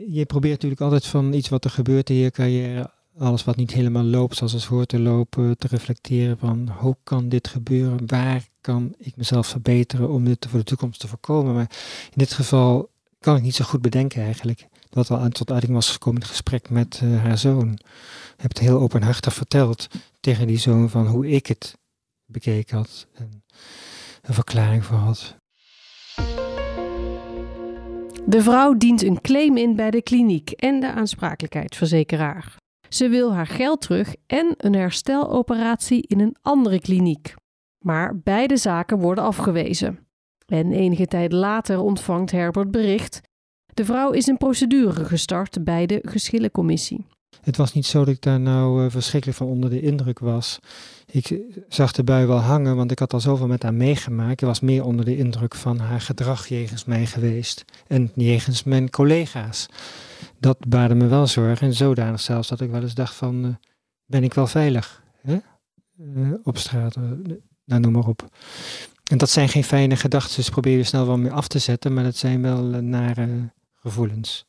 je 0.08 0.25
probeert 0.25 0.53
natuurlijk 0.53 0.82
altijd 0.82 1.05
van 1.05 1.34
iets 1.34 1.50
wat 1.50 1.63
er 1.63 1.70
gebeurt 1.70 2.10
in 2.10 2.15
je 2.15 2.32
carrière, 2.32 2.91
alles 3.17 3.44
wat 3.44 3.55
niet 3.55 3.72
helemaal 3.72 4.03
loopt 4.03 4.36
zoals 4.36 4.53
het 4.53 4.63
hoort 4.63 4.88
te 4.88 5.00
lopen, 5.00 5.58
te 5.58 5.67
reflecteren 5.67 6.38
van 6.38 6.70
hoe 6.77 6.96
kan 7.03 7.29
dit 7.29 7.48
gebeuren, 7.48 8.00
waar 8.05 8.48
kan 8.62 8.94
ik 8.98 9.15
mezelf 9.15 9.48
verbeteren 9.48 10.10
om 10.10 10.25
dit 10.25 10.48
voor 10.50 10.60
de 10.60 10.65
toekomst 10.65 11.00
te 11.00 11.08
voorkomen. 11.08 11.53
Maar 11.53 11.72
in 12.03 12.12
dit 12.13 12.34
geval 12.34 12.89
kan 13.25 13.36
ik 13.36 13.41
niet 13.41 13.55
zo 13.55 13.65
goed 13.65 13.82
bedenken 13.82 14.24
eigenlijk. 14.24 14.67
Wat 14.89 15.12
al 15.12 15.29
tot 15.29 15.51
uiting 15.51 15.74
was 15.74 15.91
gekomen 15.91 16.22
in 16.22 16.27
het 16.27 16.36
gesprek 16.36 16.70
met 16.70 17.01
uh, 17.03 17.24
haar 17.24 17.38
zoon. 17.38 17.79
Heb 18.38 18.50
het 18.50 18.60
heel 18.60 18.79
openhartig 18.79 19.34
verteld 19.34 19.88
tegen 20.20 20.48
die 20.48 20.58
zoon 20.58 20.89
van 20.89 21.08
hoe 21.08 21.29
ik 21.29 21.48
het 21.48 21.77
bekeken 22.25 22.77
had 22.77 23.08
en 23.13 23.44
een 24.22 24.34
verklaring 24.34 24.86
voor 24.86 24.98
had. 24.98 25.36
De 28.25 28.41
vrouw 28.41 28.74
dient 28.74 29.01
een 29.01 29.22
claim 29.22 29.58
in 29.58 29.75
bij 29.75 29.91
de 29.91 30.01
kliniek 30.01 30.51
en 30.51 30.79
de 30.79 30.91
aansprakelijkheidsverzekeraar. 30.91 32.55
Ze 32.89 33.08
wil 33.08 33.34
haar 33.34 33.48
geld 33.48 33.82
terug 33.82 34.15
en 34.27 34.53
een 34.58 34.75
hersteloperatie 34.75 36.08
in 36.08 36.20
een 36.20 36.36
andere 36.41 36.79
kliniek. 36.79 37.34
Maar 37.86 38.17
beide 38.17 38.58
zaken 38.58 39.00
worden 39.00 39.24
afgewezen. 39.24 40.04
En 40.45 40.71
enige 40.71 41.05
tijd 41.05 41.31
later 41.31 41.79
ontvangt 41.79 42.31
Herbert 42.31 42.71
bericht 42.71 43.21
De 43.73 43.85
vrouw 43.85 44.11
is 44.11 44.27
een 44.27 44.37
procedure 44.37 45.05
gestart 45.05 45.63
bij 45.63 45.85
de 45.85 45.99
geschillencommissie. 46.01 47.05
Het 47.41 47.57
was 47.57 47.73
niet 47.73 47.85
zo 47.85 47.99
dat 47.99 48.13
ik 48.13 48.21
daar 48.21 48.39
nou 48.39 48.83
uh, 48.83 48.91
verschrikkelijk 48.91 49.37
van 49.37 49.47
onder 49.47 49.69
de 49.69 49.81
indruk 49.81 50.19
was. 50.19 50.59
Ik 51.05 51.41
zag 51.67 51.91
de 51.91 52.03
bui 52.03 52.25
wel 52.25 52.37
hangen, 52.37 52.75
want 52.75 52.91
ik 52.91 52.99
had 52.99 53.13
al 53.13 53.19
zoveel 53.19 53.47
met 53.47 53.63
haar 53.63 53.73
meegemaakt. 53.73 54.41
Ik 54.41 54.47
was 54.47 54.59
meer 54.59 54.83
onder 54.83 55.05
de 55.05 55.17
indruk 55.17 55.55
van 55.55 55.79
haar 55.79 56.01
gedrag 56.01 56.47
jegens 56.47 56.85
mij 56.85 57.05
geweest. 57.05 57.65
En 57.87 58.11
jegens 58.15 58.63
mijn 58.63 58.89
collega's. 58.89 59.65
Dat 60.39 60.67
baarde 60.67 60.95
me 60.95 61.07
wel 61.07 61.27
zorgen. 61.27 61.67
En 61.67 61.73
zodanig 61.73 62.19
zelfs 62.19 62.47
dat 62.47 62.61
ik 62.61 62.69
wel 62.69 62.81
eens 62.81 62.93
dacht 62.93 63.15
van, 63.15 63.45
uh, 63.45 63.51
ben 64.05 64.23
ik 64.23 64.33
wel 64.33 64.47
veilig? 64.47 65.03
Op 66.43 66.57
straat, 66.57 66.95
nou 67.65 67.81
noem 67.81 67.91
maar 67.91 68.07
op. 68.07 68.29
En 69.09 69.17
dat 69.17 69.29
zijn 69.29 69.50
geen 69.50 69.63
fijne 69.63 69.95
gedachten, 69.95 70.35
dus 70.35 70.50
probeer 70.50 70.77
je 70.77 70.83
snel 70.83 71.05
wel 71.05 71.17
mee 71.17 71.31
af 71.31 71.47
te 71.47 71.59
zetten. 71.59 71.93
Maar 71.93 72.03
dat 72.03 72.15
zijn 72.15 72.41
wel 72.41 72.63
nare 72.63 73.53
gevoelens. 73.74 74.45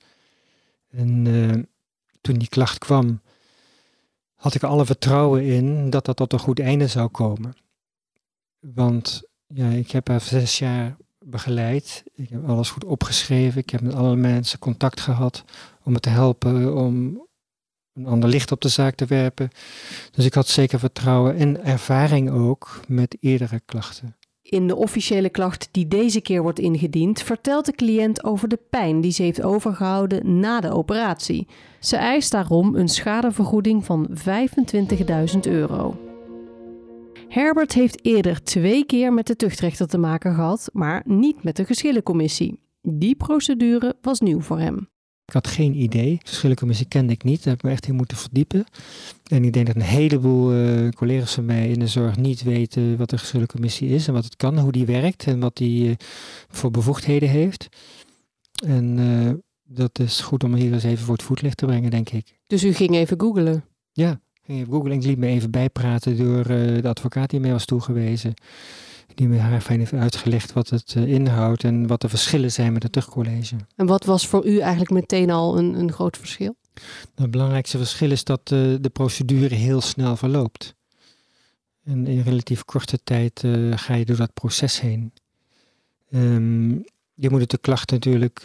En 0.91 1.69
toen 2.21 2.39
die 2.39 2.49
klacht 2.49 2.79
kwam, 2.79 3.21
had 4.35 4.55
ik 4.55 4.63
alle 4.63 4.87
vertrouwen 4.87 5.45
in 5.45 5.91
dat 5.91 6.05
dat 6.05 6.17
tot 6.17 6.33
een 6.33 6.39
goed 6.39 6.61
einde 6.61 6.87
zou 6.87 7.09
komen. 7.09 7.55
Want 8.61 9.23
ja, 9.47 9.69
ik 9.69 9.91
heb 9.91 10.09
haar 10.09 10.21
zes 10.21 10.59
jaar 10.59 10.97
begeleid. 11.19 12.03
Ik 12.15 12.29
heb 12.29 12.49
alles 12.49 12.71
goed 12.71 12.85
opgeschreven. 12.85 13.61
Ik 13.61 13.71
heb 13.71 13.81
met 13.81 13.95
alle 13.95 14.17
mensen 14.17 14.59
contact 14.59 15.01
gehad 15.01 15.45
om 15.83 15.93
me 15.93 16.01
te 16.01 16.09
helpen, 16.09 16.77
om 16.77 17.27
een 17.93 18.07
ander 18.07 18.29
licht 18.29 18.53
op 18.53 18.61
de 18.61 18.69
zaak 18.69 18.95
te 18.95 19.05
werpen. 19.05 19.51
Dus 20.11 20.25
ik 20.25 20.35
had 20.35 20.49
zeker 20.49 20.79
vertrouwen 20.79 21.37
en 21.37 21.65
ervaring 21.65 22.31
ook 22.31 22.81
met 22.89 23.17
eerdere 23.21 23.61
klachten. 23.65 24.17
In 24.49 24.67
de 24.67 24.77
officiële 24.77 25.31
klacht 25.31 25.69
die 25.71 25.89
deze 25.89 26.21
keer 26.21 26.43
wordt 26.43 26.59
ingediend, 26.59 27.23
vertelt 27.23 27.65
de 27.65 27.73
cliënt 27.73 28.25
over 28.25 28.49
de 28.49 28.59
pijn 28.71 29.01
die 29.01 29.13
ze 29.13 29.23
heeft 29.23 29.43
overgehouden 29.43 30.41
na 30.41 30.61
de 30.61 30.71
operatie. 30.71 31.47
Ze 31.81 31.97
eist 31.97 32.31
daarom 32.31 32.75
een 32.75 32.89
schadevergoeding 32.89 33.85
van 33.85 34.09
25.000 35.35 35.39
euro. 35.41 35.97
Herbert 37.29 37.73
heeft 37.73 38.05
eerder 38.05 38.43
twee 38.43 38.85
keer 38.85 39.13
met 39.13 39.27
de 39.27 39.37
tuchtrechter 39.37 39.87
te 39.87 39.99
maken 39.99 40.35
gehad, 40.35 40.71
maar 40.73 41.03
niet 41.05 41.43
met 41.43 41.57
de 41.57 41.65
geschillencommissie. 41.65 42.61
Die 42.83 43.17
procedure 43.17 43.97
was 44.01 44.21
nieuw 44.21 44.41
voor 44.41 44.59
hem. 44.59 44.89
Ik 45.27 45.33
had 45.33 45.47
geen 45.47 45.83
idee. 45.83 46.19
De 46.23 46.29
geschillencommissie 46.29 46.87
kende 46.87 47.13
ik 47.13 47.25
niet. 47.25 47.37
Daar 47.37 47.49
heb 47.49 47.57
ik 47.57 47.63
me 47.63 47.71
echt 47.71 47.87
in 47.87 47.95
moeten 47.95 48.17
verdiepen. 48.17 48.65
En 49.27 49.45
ik 49.45 49.53
denk 49.53 49.67
dat 49.67 49.77
een 49.77 49.83
heleboel 49.83 50.55
uh, 50.55 50.89
collega's 50.89 51.35
van 51.35 51.45
mij 51.45 51.69
in 51.69 51.79
de 51.79 51.87
zorg 51.87 52.17
niet 52.17 52.43
weten 52.43 52.97
wat 52.97 53.11
de 53.11 53.19
geschillencommissie 53.19 53.89
is 53.89 54.09
en 54.09 54.13
wat 54.13 54.25
het 54.25 54.37
kan, 54.37 54.59
hoe 54.59 54.73
die 54.73 54.87
werkt 54.87 55.25
en 55.25 55.41
wat 55.41 55.57
die 55.57 55.89
uh, 55.89 55.95
voor 56.49 56.71
bevoegdheden 56.71 57.29
heeft. 57.29 57.69
En 58.67 58.99
uh, 58.99 59.33
dat 59.65 59.99
is 59.99 60.21
goed 60.21 60.45
om 60.45 60.55
hier 60.55 60.73
eens 60.73 60.85
even 60.85 61.05
voor 61.05 61.15
het 61.15 61.25
voetlicht 61.25 61.57
te 61.57 61.67
brengen, 61.67 61.91
denk 61.91 62.11
ik. 62.11 62.39
Dus 62.47 62.65
u 62.65 62.73
ging 62.73 62.95
even 62.95 63.21
googlen? 63.21 63.65
Ja, 63.93 64.21
ging 64.43 64.59
even 64.59 64.73
googlen 64.73 64.93
en 64.93 64.99
ik 64.99 65.05
liet 65.05 65.19
me 65.19 65.27
even 65.27 65.51
bijpraten 65.51 66.17
door 66.17 66.45
de 66.45 66.89
advocaat 66.89 67.31
die 67.31 67.41
mij 67.41 67.53
was 67.53 67.65
toegewezen 67.65 68.35
die 69.15 69.29
me 69.29 69.39
haar 69.39 69.61
fijn 69.61 69.79
heeft 69.79 69.93
uitgelegd 69.93 70.53
wat 70.53 70.69
het 70.69 70.95
uh, 70.97 71.09
inhoudt 71.09 71.65
en 71.65 71.87
wat 71.87 72.01
de 72.01 72.09
verschillen 72.09 72.53
zijn 72.53 72.73
met 72.73 72.83
het 72.83 72.93
terugcollege. 72.93 73.57
En 73.77 73.87
wat 73.87 74.05
was 74.05 74.27
voor 74.27 74.47
u 74.47 74.59
eigenlijk 74.59 74.91
meteen 74.91 75.31
al 75.31 75.59
een, 75.59 75.75
een 75.75 75.93
groot 75.93 76.17
verschil? 76.17 76.57
Het 77.15 77.31
belangrijkste 77.31 77.79
verschil 77.79 78.11
is 78.11 78.25
dat 78.25 78.51
uh, 78.53 78.77
de 78.81 78.91
procedure 78.93 79.55
heel 79.55 79.81
snel 79.81 80.17
verloopt. 80.17 80.75
En 81.85 82.07
in 82.07 82.21
relatief 82.21 82.65
korte 82.65 82.99
tijd 83.05 83.43
uh, 83.43 83.77
ga 83.77 83.95
je 83.95 84.05
door 84.05 84.17
dat 84.17 84.35
proces 84.35 84.81
heen. 84.81 85.13
Um, 86.11 86.85
je 87.15 87.31
moet 87.31 87.41
het 87.41 87.51
de 87.51 87.59
klacht 87.59 87.91
natuurlijk 87.91 88.45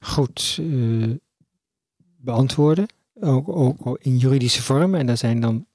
goed 0.00 0.60
beantwoorden, 2.16 2.86
ook, 3.20 3.48
ook 3.48 3.98
in 4.00 4.16
juridische 4.16 4.62
vorm. 4.62 4.94
En 4.94 5.06
daar 5.06 5.16
zijn 5.16 5.40
dan 5.40 5.66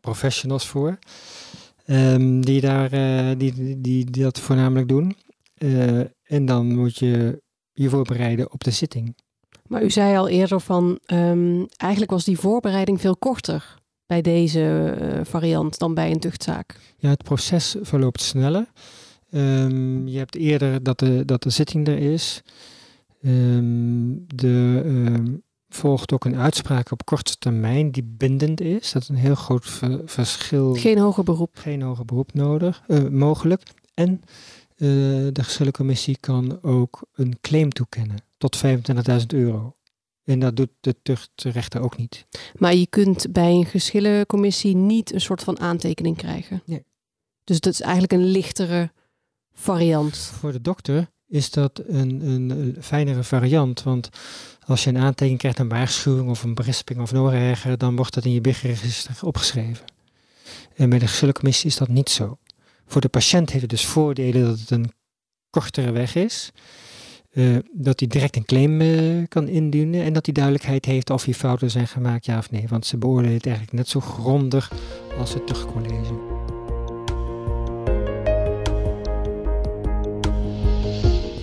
professionals 0.00 0.66
voor. 0.66 0.98
Um, 1.86 2.44
die, 2.44 2.60
daar, 2.60 2.94
uh, 2.94 3.38
die, 3.38 3.52
die, 3.80 3.80
die, 3.80 4.22
dat 4.22 4.40
voornamelijk 4.40 4.88
doen. 4.88 5.16
Uh, 5.58 6.00
en 6.22 6.44
dan 6.46 6.74
moet 6.74 6.98
je 6.98 7.42
je 7.72 7.88
voorbereiden 7.88 8.52
op 8.52 8.64
de 8.64 8.70
zitting. 8.70 9.16
Maar 9.66 9.82
u 9.82 9.90
zei 9.90 10.16
al 10.16 10.28
eerder 10.28 10.60
van, 10.60 10.98
um, 11.06 11.66
eigenlijk 11.76 12.10
was 12.10 12.24
die 12.24 12.38
voorbereiding 12.38 13.00
veel 13.00 13.16
korter 13.16 13.74
bij 14.06 14.20
deze 14.20 14.96
uh, 15.00 15.20
variant 15.24 15.78
dan 15.78 15.94
bij 15.94 16.10
een 16.10 16.20
tuchtzaak. 16.20 16.94
Ja, 16.96 17.08
het 17.08 17.22
proces 17.22 17.76
verloopt 17.80 18.20
sneller. 18.20 18.66
Um, 19.30 20.08
je 20.08 20.18
hebt 20.18 20.34
eerder 20.36 20.82
dat 20.82 20.98
de, 20.98 21.24
dat 21.24 21.42
de 21.42 21.50
zitting 21.50 21.88
er 21.88 21.98
is. 21.98 22.42
de 24.26 24.82
volgt 25.74 26.12
ook 26.12 26.24
een 26.24 26.36
uitspraak 26.36 26.90
op 26.90 27.04
korte 27.04 27.36
termijn 27.38 27.90
die 27.90 28.02
bindend 28.02 28.60
is. 28.60 28.92
Dat 28.92 29.02
is 29.02 29.08
een 29.08 29.16
heel 29.16 29.34
groot 29.34 29.66
ver 29.66 30.00
verschil. 30.04 30.74
Geen 30.74 30.98
hoger 30.98 31.24
beroep. 31.24 31.56
Geen 31.56 31.82
hoger 31.82 32.04
beroep 32.04 32.34
nodig, 32.34 32.82
uh, 32.88 33.08
mogelijk. 33.08 33.62
En 33.94 34.10
uh, 34.12 34.88
de 35.32 35.42
geschillencommissie 35.42 36.16
kan 36.20 36.62
ook 36.62 37.00
een 37.14 37.38
claim 37.40 37.70
toekennen 37.70 38.16
tot 38.38 38.64
25.000 38.64 39.26
euro. 39.26 39.76
En 40.24 40.38
dat 40.38 40.56
doet 40.56 40.70
de 40.80 40.96
tuchtrechter 41.02 41.80
ook 41.80 41.96
niet. 41.96 42.26
Maar 42.58 42.74
je 42.74 42.86
kunt 42.86 43.32
bij 43.32 43.52
een 43.52 43.66
geschillencommissie 43.66 44.76
niet 44.76 45.12
een 45.12 45.20
soort 45.20 45.42
van 45.42 45.60
aantekening 45.60 46.16
krijgen. 46.16 46.62
Nee. 46.66 46.84
Dus 47.44 47.60
dat 47.60 47.72
is 47.72 47.80
eigenlijk 47.80 48.12
een 48.12 48.24
lichtere 48.24 48.92
variant. 49.52 50.16
Voor 50.16 50.52
de 50.52 50.60
dokter 50.60 51.12
is 51.28 51.50
dat 51.50 51.82
een, 51.86 52.26
een, 52.26 52.76
fijnere 52.80 53.22
variant. 53.22 53.82
Want 53.82 54.08
als 54.66 54.84
je 54.84 54.90
een 54.90 54.98
aantekening 54.98 55.38
krijgt, 55.38 55.58
een 55.58 55.68
waarschuwing 55.68 56.28
of 56.28 56.42
een 56.42 56.54
berisping 56.54 57.00
of 57.00 57.12
nog 57.12 57.32
erger, 57.32 57.78
dan 57.78 57.96
wordt 57.96 58.14
dat 58.14 58.24
in 58.24 58.32
je 58.32 58.40
BIG-register 58.40 59.16
opgeschreven. 59.22 59.84
En 60.74 60.90
bij 60.90 60.98
de 60.98 61.06
geschillencommissie 61.06 61.68
is 61.68 61.76
dat 61.76 61.88
niet 61.88 62.10
zo. 62.10 62.38
Voor 62.86 63.00
de 63.00 63.08
patiënt 63.08 63.50
heeft 63.50 63.62
het 63.62 63.70
dus 63.70 63.86
voordelen 63.86 64.44
dat 64.44 64.58
het 64.58 64.70
een 64.70 64.92
kortere 65.50 65.90
weg 65.90 66.14
is. 66.14 66.52
Uh, 67.32 67.56
dat 67.72 68.00
hij 68.00 68.08
direct 68.08 68.36
een 68.36 68.44
claim 68.44 68.80
uh, 68.80 69.24
kan 69.28 69.48
indienen 69.48 70.02
en 70.02 70.12
dat 70.12 70.24
hij 70.24 70.34
duidelijkheid 70.34 70.84
heeft 70.84 71.10
of 71.10 71.24
hier 71.24 71.34
fouten 71.34 71.70
zijn 71.70 71.88
gemaakt, 71.88 72.26
ja 72.26 72.38
of 72.38 72.50
nee. 72.50 72.64
Want 72.68 72.86
ze 72.86 72.96
beoordelen 72.96 73.36
het 73.36 73.46
eigenlijk 73.46 73.76
net 73.76 73.88
zo 73.88 74.00
grondig 74.00 74.72
als 75.18 75.34
het 75.34 75.46
terugcollege. 75.46 76.33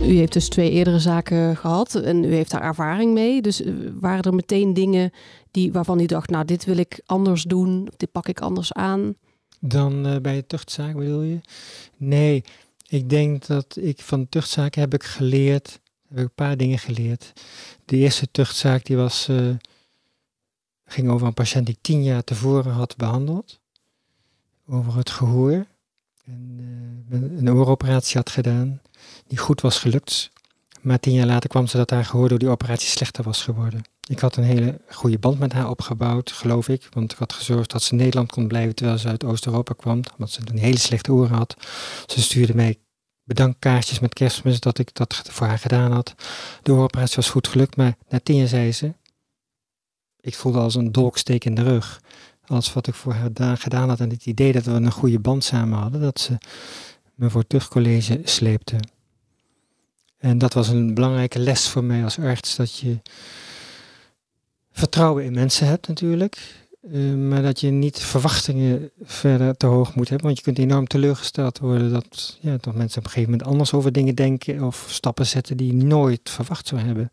U 0.01 0.15
heeft 0.15 0.33
dus 0.33 0.49
twee 0.49 0.71
eerdere 0.71 0.99
zaken 0.99 1.57
gehad 1.57 1.95
en 1.95 2.23
u 2.23 2.33
heeft 2.33 2.51
daar 2.51 2.61
ervaring 2.61 3.13
mee. 3.13 3.41
Dus 3.41 3.61
eh, 3.61 3.73
waren 3.99 4.23
er 4.23 4.33
meteen 4.33 4.73
dingen 4.73 5.11
die, 5.51 5.71
waarvan 5.71 5.99
u 5.99 6.05
dacht, 6.05 6.29
nou 6.29 6.45
dit 6.45 6.65
wil 6.65 6.77
ik 6.77 7.01
anders 7.05 7.43
doen, 7.43 7.89
dit 7.97 8.11
pak 8.11 8.27
ik 8.27 8.41
anders 8.41 8.73
aan? 8.73 9.15
Dan 9.59 10.07
uh, 10.07 10.15
bij 10.17 10.35
de 10.35 10.47
tuchtzaak 10.47 10.95
bedoel 10.95 11.21
je? 11.21 11.39
Nee, 11.97 12.43
ik 12.87 13.09
denk 13.09 13.45
dat 13.45 13.77
ik 13.79 14.01
van 14.01 14.29
tuchtzaken 14.29 14.81
heb 14.81 14.93
ik 14.93 15.03
geleerd, 15.03 15.79
heb 16.07 16.17
ik 16.17 16.23
een 16.23 16.35
paar 16.35 16.57
dingen 16.57 16.79
geleerd. 16.79 17.33
De 17.85 17.97
eerste 17.97 18.27
tuchtzaak 18.31 18.85
die 18.85 18.97
was, 18.97 19.27
uh, 19.29 19.55
ging 20.85 21.09
over 21.09 21.27
een 21.27 21.33
patiënt 21.33 21.65
die 21.65 21.75
ik 21.75 21.81
tien 21.81 22.03
jaar 22.03 22.23
tevoren 22.23 22.73
had 22.73 22.97
behandeld. 22.97 23.59
Over 24.67 24.97
het 24.97 25.09
gehoor. 25.09 25.65
En 26.25 27.35
een 27.37 27.51
ooroperatie 27.51 28.17
had 28.17 28.29
gedaan 28.29 28.81
die 29.31 29.39
goed 29.39 29.61
was 29.61 29.79
gelukt. 29.79 30.31
Maar 30.81 30.99
tien 30.99 31.13
jaar 31.13 31.25
later 31.25 31.49
kwam 31.49 31.67
ze 31.67 31.77
dat 31.77 31.89
haar 31.89 32.05
gehoor 32.05 32.29
door 32.29 32.39
die 32.39 32.49
operatie 32.49 32.87
slechter 32.87 33.23
was 33.23 33.43
geworden. 33.43 33.81
Ik 34.07 34.19
had 34.19 34.35
een 34.35 34.43
hele 34.43 34.81
goede 34.89 35.19
band 35.19 35.39
met 35.39 35.53
haar 35.53 35.69
opgebouwd, 35.69 36.31
geloof 36.31 36.67
ik. 36.67 36.87
Want 36.93 37.11
ik 37.11 37.17
had 37.17 37.33
gezorgd 37.33 37.71
dat 37.71 37.83
ze 37.83 37.95
Nederland 37.95 38.31
kon 38.31 38.47
blijven 38.47 38.75
terwijl 38.75 38.97
ze 38.97 39.07
uit 39.07 39.23
Oost-Europa 39.23 39.73
kwam. 39.73 40.01
Omdat 40.11 40.31
ze 40.31 40.41
een 40.45 40.57
hele 40.57 40.77
slechte 40.77 41.11
oren 41.13 41.35
had. 41.35 41.55
Ze 42.05 42.21
stuurde 42.21 42.55
mij 42.55 42.79
bedankkaartjes 43.23 43.99
met 43.99 44.13
kerstmis 44.13 44.59
dat 44.59 44.77
ik 44.77 44.93
dat 44.93 45.21
voor 45.29 45.47
haar 45.47 45.59
gedaan 45.59 45.91
had. 45.91 46.15
De 46.61 46.71
operatie 46.71 47.15
was 47.15 47.29
goed 47.29 47.47
gelukt, 47.47 47.75
maar 47.75 47.95
na 48.09 48.19
tien 48.23 48.35
jaar 48.35 48.47
zei 48.47 48.71
ze... 48.71 48.93
Ik 50.19 50.35
voelde 50.35 50.59
als 50.59 50.75
een 50.75 50.91
dolksteek 50.91 51.45
in 51.45 51.55
de 51.55 51.63
rug. 51.63 52.01
Als 52.45 52.73
wat 52.73 52.87
ik 52.87 52.93
voor 52.93 53.13
haar 53.13 53.57
gedaan 53.57 53.89
had 53.89 53.99
en 53.99 54.09
het 54.09 54.25
idee 54.25 54.51
dat 54.51 54.63
we 54.63 54.71
een 54.71 54.91
goede 54.91 55.19
band 55.19 55.43
samen 55.43 55.79
hadden. 55.79 56.01
Dat 56.01 56.19
ze 56.19 56.37
me 57.15 57.29
voor 57.29 57.39
het 57.39 57.49
terugcollege 57.49 58.21
sleepte. 58.23 58.77
En 60.21 60.37
dat 60.37 60.53
was 60.53 60.67
een 60.67 60.93
belangrijke 60.93 61.39
les 61.39 61.67
voor 61.67 61.83
mij 61.83 62.03
als 62.03 62.19
arts, 62.19 62.55
dat 62.55 62.77
je 62.77 62.97
vertrouwen 64.71 65.23
in 65.23 65.33
mensen 65.33 65.67
hebt 65.67 65.87
natuurlijk, 65.87 66.65
uh, 66.91 67.13
maar 67.13 67.41
dat 67.41 67.59
je 67.59 67.69
niet 67.69 67.99
verwachtingen 67.99 68.91
verder 69.03 69.57
te 69.57 69.65
hoog 69.65 69.95
moet 69.95 70.09
hebben, 70.09 70.25
want 70.25 70.37
je 70.37 70.43
kunt 70.43 70.57
enorm 70.57 70.87
teleurgesteld 70.87 71.59
worden 71.59 71.91
dat, 71.91 72.37
ja, 72.41 72.57
dat 72.59 72.75
mensen 72.75 72.97
op 72.97 73.05
een 73.05 73.11
gegeven 73.11 73.31
moment 73.31 73.49
anders 73.49 73.73
over 73.73 73.91
dingen 73.91 74.15
denken 74.15 74.63
of 74.63 74.85
stappen 74.89 75.25
zetten 75.25 75.57
die 75.57 75.67
je 75.67 75.83
nooit 75.83 76.29
verwacht 76.29 76.67
zou 76.67 76.81
hebben. 76.81 77.11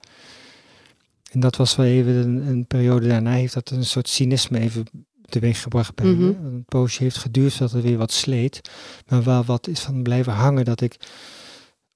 En 1.30 1.40
dat 1.40 1.56
was 1.56 1.76
wel 1.76 1.86
even 1.86 2.14
een, 2.14 2.46
een 2.46 2.66
periode 2.66 3.08
daarna, 3.08 3.32
heeft 3.32 3.54
dat 3.54 3.70
een 3.70 3.84
soort 3.84 4.08
cynisme 4.08 4.58
even 4.58 4.84
teweeg 5.24 5.62
gebracht 5.62 5.94
bij 5.94 6.06
mm 6.06 6.16
-hmm. 6.16 6.26
me. 6.26 6.48
Een 6.48 6.64
poosje 6.64 7.02
heeft 7.02 7.16
geduurd 7.16 7.58
dat 7.58 7.72
er 7.72 7.82
weer 7.82 7.98
wat 7.98 8.12
sleet, 8.12 8.60
maar 9.08 9.22
wel 9.22 9.44
wat 9.44 9.66
is 9.68 9.80
van 9.80 10.02
blijven 10.02 10.32
hangen 10.32 10.64
dat 10.64 10.80
ik 10.80 10.96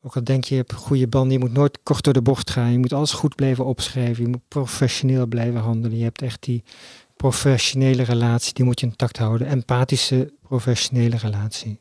ook 0.03 0.17
al 0.17 0.25
denk 0.25 0.45
je, 0.45 0.55
je 0.55 0.61
hebt 0.61 0.73
goede 0.73 1.09
banden, 1.09 1.33
je 1.33 1.39
moet 1.39 1.53
nooit 1.53 1.79
kort 1.83 2.05
door 2.05 2.13
de 2.13 2.23
bocht 2.23 2.51
gaan. 2.51 2.73
Je 2.73 2.79
moet 2.79 2.93
alles 2.93 3.13
goed 3.13 3.35
blijven 3.35 3.65
opschrijven. 3.65 4.23
Je 4.23 4.29
moet 4.29 4.49
professioneel 4.49 5.27
blijven 5.27 5.61
handelen. 5.61 5.99
Je 5.99 6.05
hebt 6.05 6.23
echt 6.23 6.43
die 6.43 6.63
professionele 7.17 8.03
relatie, 8.03 8.55
die 8.55 8.65
moet 8.65 8.81
je 8.81 8.87
intact 8.87 9.19
houden. 9.19 9.47
Empathische 9.47 10.33
professionele 10.43 11.17
relatie. 11.17 11.79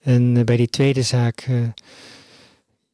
En 0.00 0.44
bij 0.44 0.56
die 0.56 0.68
tweede 0.68 1.02
zaak 1.02 1.48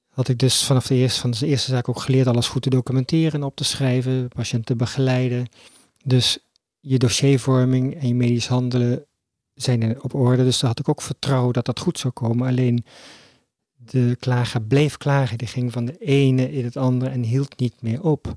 had 0.08 0.28
ik 0.28 0.38
dus 0.38 0.64
vanaf 0.64 0.86
de 0.86 0.94
eerste, 0.94 1.20
van 1.20 1.30
de 1.30 1.46
eerste 1.46 1.70
zaak 1.70 1.88
ook 1.88 2.00
geleerd 2.00 2.26
alles 2.26 2.48
goed 2.48 2.62
te 2.62 2.70
documenteren 2.70 3.32
en 3.32 3.42
op 3.42 3.56
te 3.56 3.64
schrijven, 3.64 4.28
patiënten 4.28 4.76
begeleiden. 4.76 5.46
Dus 6.04 6.38
je 6.80 6.98
dossiervorming 6.98 8.00
en 8.00 8.08
je 8.08 8.14
medisch 8.14 8.46
handelen 8.46 9.04
zijn 9.54 10.02
op 10.02 10.14
orde. 10.14 10.44
Dus 10.44 10.58
daar 10.58 10.70
had 10.70 10.78
ik 10.78 10.88
ook 10.88 11.02
vertrouwen 11.02 11.52
dat 11.52 11.66
dat 11.66 11.80
goed 11.80 11.98
zou 11.98 12.12
komen. 12.12 12.48
Alleen 12.48 12.84
de 13.84 14.16
klager 14.20 14.62
bleef 14.62 14.96
klagen. 14.96 15.38
Die 15.38 15.48
ging 15.48 15.72
van 15.72 15.84
de 15.84 15.98
ene 15.98 16.52
in 16.52 16.64
het 16.64 16.76
andere 16.76 17.10
en 17.10 17.22
hield 17.22 17.60
niet 17.60 17.74
meer 17.80 18.02
op. 18.02 18.34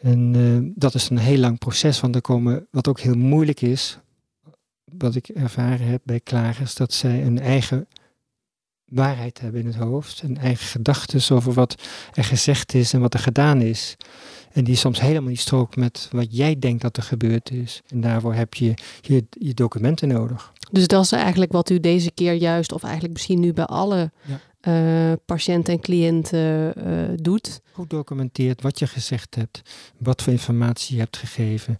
En 0.00 0.34
uh, 0.34 0.72
dat 0.74 0.94
is 0.94 1.08
een 1.08 1.18
heel 1.18 1.38
lang 1.38 1.58
proces, 1.58 2.00
want 2.00 2.14
er 2.14 2.20
komen, 2.20 2.66
wat 2.70 2.88
ook 2.88 3.00
heel 3.00 3.16
moeilijk 3.16 3.60
is, 3.60 3.98
wat 4.84 5.14
ik 5.14 5.28
ervaren 5.28 5.86
heb 5.86 6.00
bij 6.04 6.20
klagers, 6.20 6.74
dat 6.74 6.92
zij 6.92 7.24
een 7.24 7.38
eigen 7.38 7.88
waarheid 8.84 9.40
hebben 9.40 9.60
in 9.60 9.66
het 9.66 9.76
hoofd, 9.76 10.22
een 10.22 10.38
eigen 10.38 10.66
gedachten 10.66 11.36
over 11.36 11.52
wat 11.52 11.82
er 12.14 12.24
gezegd 12.24 12.74
is 12.74 12.92
en 12.92 13.00
wat 13.00 13.14
er 13.14 13.20
gedaan 13.20 13.60
is. 13.60 13.96
En 14.52 14.64
die 14.64 14.76
soms 14.76 15.00
helemaal 15.00 15.30
niet 15.30 15.40
strookt 15.40 15.76
met 15.76 16.08
wat 16.12 16.36
jij 16.36 16.58
denkt 16.58 16.82
dat 16.82 16.96
er 16.96 17.02
gebeurd 17.02 17.50
is. 17.50 17.82
En 17.88 18.00
daarvoor 18.00 18.34
heb 18.34 18.54
je 18.54 18.74
je, 19.00 19.24
je 19.30 19.54
documenten 19.54 20.08
nodig. 20.08 20.52
Dus 20.70 20.86
dat 20.86 21.04
is 21.04 21.12
eigenlijk 21.12 21.52
wat 21.52 21.70
u 21.70 21.80
deze 21.80 22.10
keer 22.10 22.32
juist, 22.32 22.72
of 22.72 22.82
eigenlijk 22.82 23.12
misschien 23.12 23.40
nu 23.40 23.52
bij 23.52 23.64
alle 23.64 24.10
ja. 24.22 25.10
uh, 25.10 25.16
patiënten 25.26 25.74
en 25.74 25.80
cliënten 25.80 26.74
uh, 26.86 27.08
doet. 27.14 27.60
Goed 27.72 27.90
documenteert 27.90 28.62
wat 28.62 28.78
je 28.78 28.86
gezegd 28.86 29.34
hebt, 29.34 29.62
wat 29.98 30.22
voor 30.22 30.32
informatie 30.32 30.94
je 30.94 31.02
hebt 31.02 31.16
gegeven, 31.16 31.76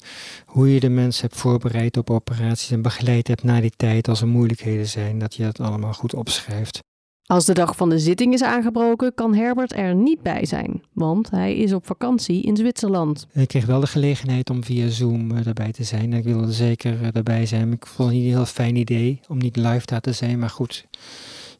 hoe 0.46 0.74
je 0.74 0.80
de 0.80 0.88
mensen 0.88 1.22
hebt 1.22 1.40
voorbereid 1.40 1.96
op 1.96 2.10
operaties 2.10 2.70
en 2.70 2.82
begeleid 2.82 3.28
hebt 3.28 3.42
na 3.42 3.60
die 3.60 3.72
tijd 3.76 4.08
als 4.08 4.20
er 4.20 4.28
moeilijkheden 4.28 4.86
zijn, 4.86 5.18
dat 5.18 5.34
je 5.34 5.42
dat 5.42 5.60
allemaal 5.60 5.92
goed 5.92 6.14
opschrijft. 6.14 6.80
Als 7.26 7.44
de 7.44 7.54
dag 7.54 7.76
van 7.76 7.88
de 7.88 7.98
zitting 7.98 8.34
is 8.34 8.42
aangebroken, 8.42 9.14
kan 9.14 9.34
Herbert 9.34 9.72
er 9.72 9.94
niet 9.94 10.22
bij 10.22 10.46
zijn, 10.46 10.82
want 10.92 11.30
hij 11.30 11.56
is 11.56 11.72
op 11.72 11.86
vakantie 11.86 12.42
in 12.42 12.56
Zwitserland. 12.56 13.26
Ik 13.32 13.48
kreeg 13.48 13.66
wel 13.66 13.80
de 13.80 13.86
gelegenheid 13.86 14.50
om 14.50 14.64
via 14.64 14.88
Zoom 14.88 15.30
erbij 15.30 15.72
te 15.72 15.84
zijn. 15.84 16.12
Ik 16.12 16.24
wilde 16.24 16.52
zeker 16.52 17.14
erbij 17.14 17.46
zijn. 17.46 17.72
Ik 17.72 17.86
vond 17.86 18.08
het 18.08 18.18
niet 18.18 18.26
een 18.26 18.36
heel 18.36 18.46
fijn 18.46 18.76
idee 18.76 19.20
om 19.28 19.38
niet 19.38 19.56
live 19.56 19.86
daar 19.86 20.00
te 20.00 20.12
zijn, 20.12 20.38
maar 20.38 20.50
goed. 20.50 20.86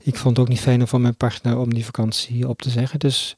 Ik 0.02 0.16
vond 0.16 0.36
het 0.36 0.46
ook 0.46 0.52
niet 0.52 0.60
fijn 0.60 0.88
van 0.88 1.00
mijn 1.00 1.16
partner 1.16 1.58
om 1.58 1.74
die 1.74 1.84
vakantie 1.84 2.48
op 2.48 2.62
te 2.62 2.70
zeggen. 2.70 2.98
Dus, 2.98 3.36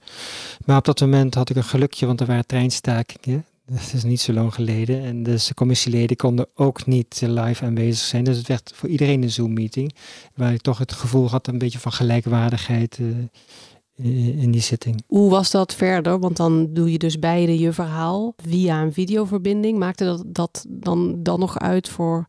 maar 0.64 0.76
op 0.76 0.84
dat 0.84 1.00
moment 1.00 1.34
had 1.34 1.50
ik 1.50 1.56
een 1.56 1.64
gelukje, 1.64 2.06
want 2.06 2.20
er 2.20 2.26
waren 2.26 2.46
treinstakingen. 2.46 3.44
Dat 3.70 3.92
is 3.94 4.04
niet 4.04 4.20
zo 4.20 4.32
lang 4.32 4.54
geleden. 4.54 5.02
En 5.02 5.22
dus 5.22 5.46
de 5.46 5.54
commissieleden 5.54 6.16
konden 6.16 6.46
ook 6.54 6.86
niet 6.86 7.20
live 7.26 7.64
aanwezig 7.64 8.06
zijn. 8.06 8.24
Dus 8.24 8.36
het 8.36 8.46
werd 8.46 8.72
voor 8.74 8.88
iedereen 8.88 9.22
een 9.22 9.30
Zoom-meeting. 9.30 9.94
Waar 10.34 10.52
ik 10.52 10.60
toch 10.60 10.78
het 10.78 10.92
gevoel 10.92 11.28
had 11.28 11.46
een 11.46 11.58
beetje 11.58 11.78
van 11.78 11.92
gelijkwaardigheid 11.92 12.98
uh, 12.98 14.42
in 14.42 14.50
die 14.50 14.60
zitting. 14.60 15.02
Hoe 15.06 15.30
was 15.30 15.50
dat 15.50 15.74
verder? 15.74 16.18
Want 16.18 16.36
dan 16.36 16.72
doe 16.72 16.92
je 16.92 16.98
dus 16.98 17.18
beide 17.18 17.58
je 17.58 17.72
verhaal 17.72 18.34
via 18.36 18.82
een 18.82 18.92
videoverbinding. 18.92 19.78
Maakte 19.78 20.04
dat, 20.04 20.22
dat 20.26 20.64
dan, 20.68 21.22
dan 21.22 21.38
nog 21.38 21.58
uit 21.58 21.88
voor 21.88 22.26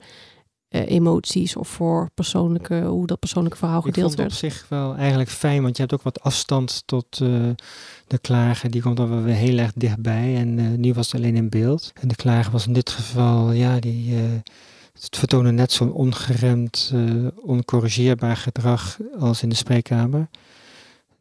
uh, 0.70 0.90
emoties 0.90 1.56
of 1.56 1.68
voor 1.68 2.10
persoonlijke, 2.14 2.82
hoe 2.82 3.08
dat 3.08 3.20
persoonlijke 3.20 3.58
verhaal 3.58 3.82
gedeeld 3.82 4.16
werd? 4.16 4.32
Ik 4.32 4.40
vond 4.40 4.42
het 4.42 4.52
op 4.52 4.60
zich 4.60 4.70
wel 4.70 4.96
eigenlijk 4.96 5.30
fijn, 5.30 5.62
want 5.62 5.76
je 5.76 5.82
hebt 5.82 5.94
ook 5.94 6.02
wat 6.02 6.22
afstand 6.22 6.84
tot 6.86 7.20
uh, 7.20 7.50
de 8.08 8.18
klager. 8.18 8.72
Die 8.72 8.82
komt 8.82 8.98
dan 8.98 9.10
wel 9.10 9.22
weer 9.22 9.36
heel 9.36 9.58
erg 9.58 9.72
dichtbij 9.76 10.36
en 10.36 10.58
uh, 10.58 10.78
nu 10.78 10.94
was 10.94 11.12
het 11.12 11.16
alleen 11.16 11.36
in 11.36 11.50
beeld. 11.50 11.92
En 12.02 12.08
de 12.08 12.16
klager 12.16 12.52
was 12.52 12.68
in 12.68 12.74
dit 12.74 12.90
geval, 12.90 13.52
ja, 13.52 13.80
die 13.80 14.16
het 15.02 15.18
vertoonde 15.18 15.52
net 15.52 15.72
zo'n 15.72 15.94
ongeremd, 15.94 16.94
oncorrigeerbaar 17.42 18.38
gedrag 18.38 18.98
als 19.20 19.44
in 19.44 19.50
de 19.50 19.56
spreekkamer. 19.56 20.30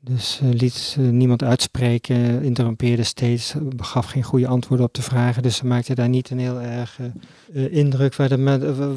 Dus 0.09 0.41
uh, 0.43 0.53
liet 0.53 0.97
uh, 0.99 1.11
niemand 1.11 1.43
uitspreken, 1.43 2.43
interrompeerde 2.43 3.03
steeds, 3.03 3.55
gaf 3.77 4.07
geen 4.07 4.23
goede 4.23 4.47
antwoorden 4.47 4.87
op 4.87 4.95
de 4.95 5.03
vragen. 5.03 5.43
Dus 5.43 5.57
ze 5.57 5.67
maakte 5.67 5.95
daar 5.95 6.09
niet 6.09 6.31
een 6.31 6.39
heel 6.39 6.61
erg 6.61 6.99
uh, 7.53 7.73
indruk 7.73 8.15
waar, 8.15 8.29
de, 8.29 8.43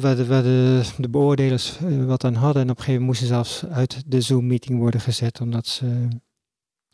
waar, 0.00 0.16
de, 0.16 0.26
waar 0.26 0.42
de, 0.42 0.82
de 0.98 1.08
beoordelers 1.08 1.78
wat 2.06 2.24
aan 2.24 2.34
hadden. 2.34 2.62
En 2.62 2.70
op 2.70 2.76
een 2.78 2.84
gegeven 2.84 3.00
moment 3.00 3.20
moesten 3.20 3.26
ze 3.26 3.32
zelfs 3.32 3.64
uit 3.64 4.02
de 4.06 4.20
Zoom-meeting 4.20 4.78
worden 4.78 5.00
gezet, 5.00 5.40
omdat 5.40 5.66
ze 5.66 6.08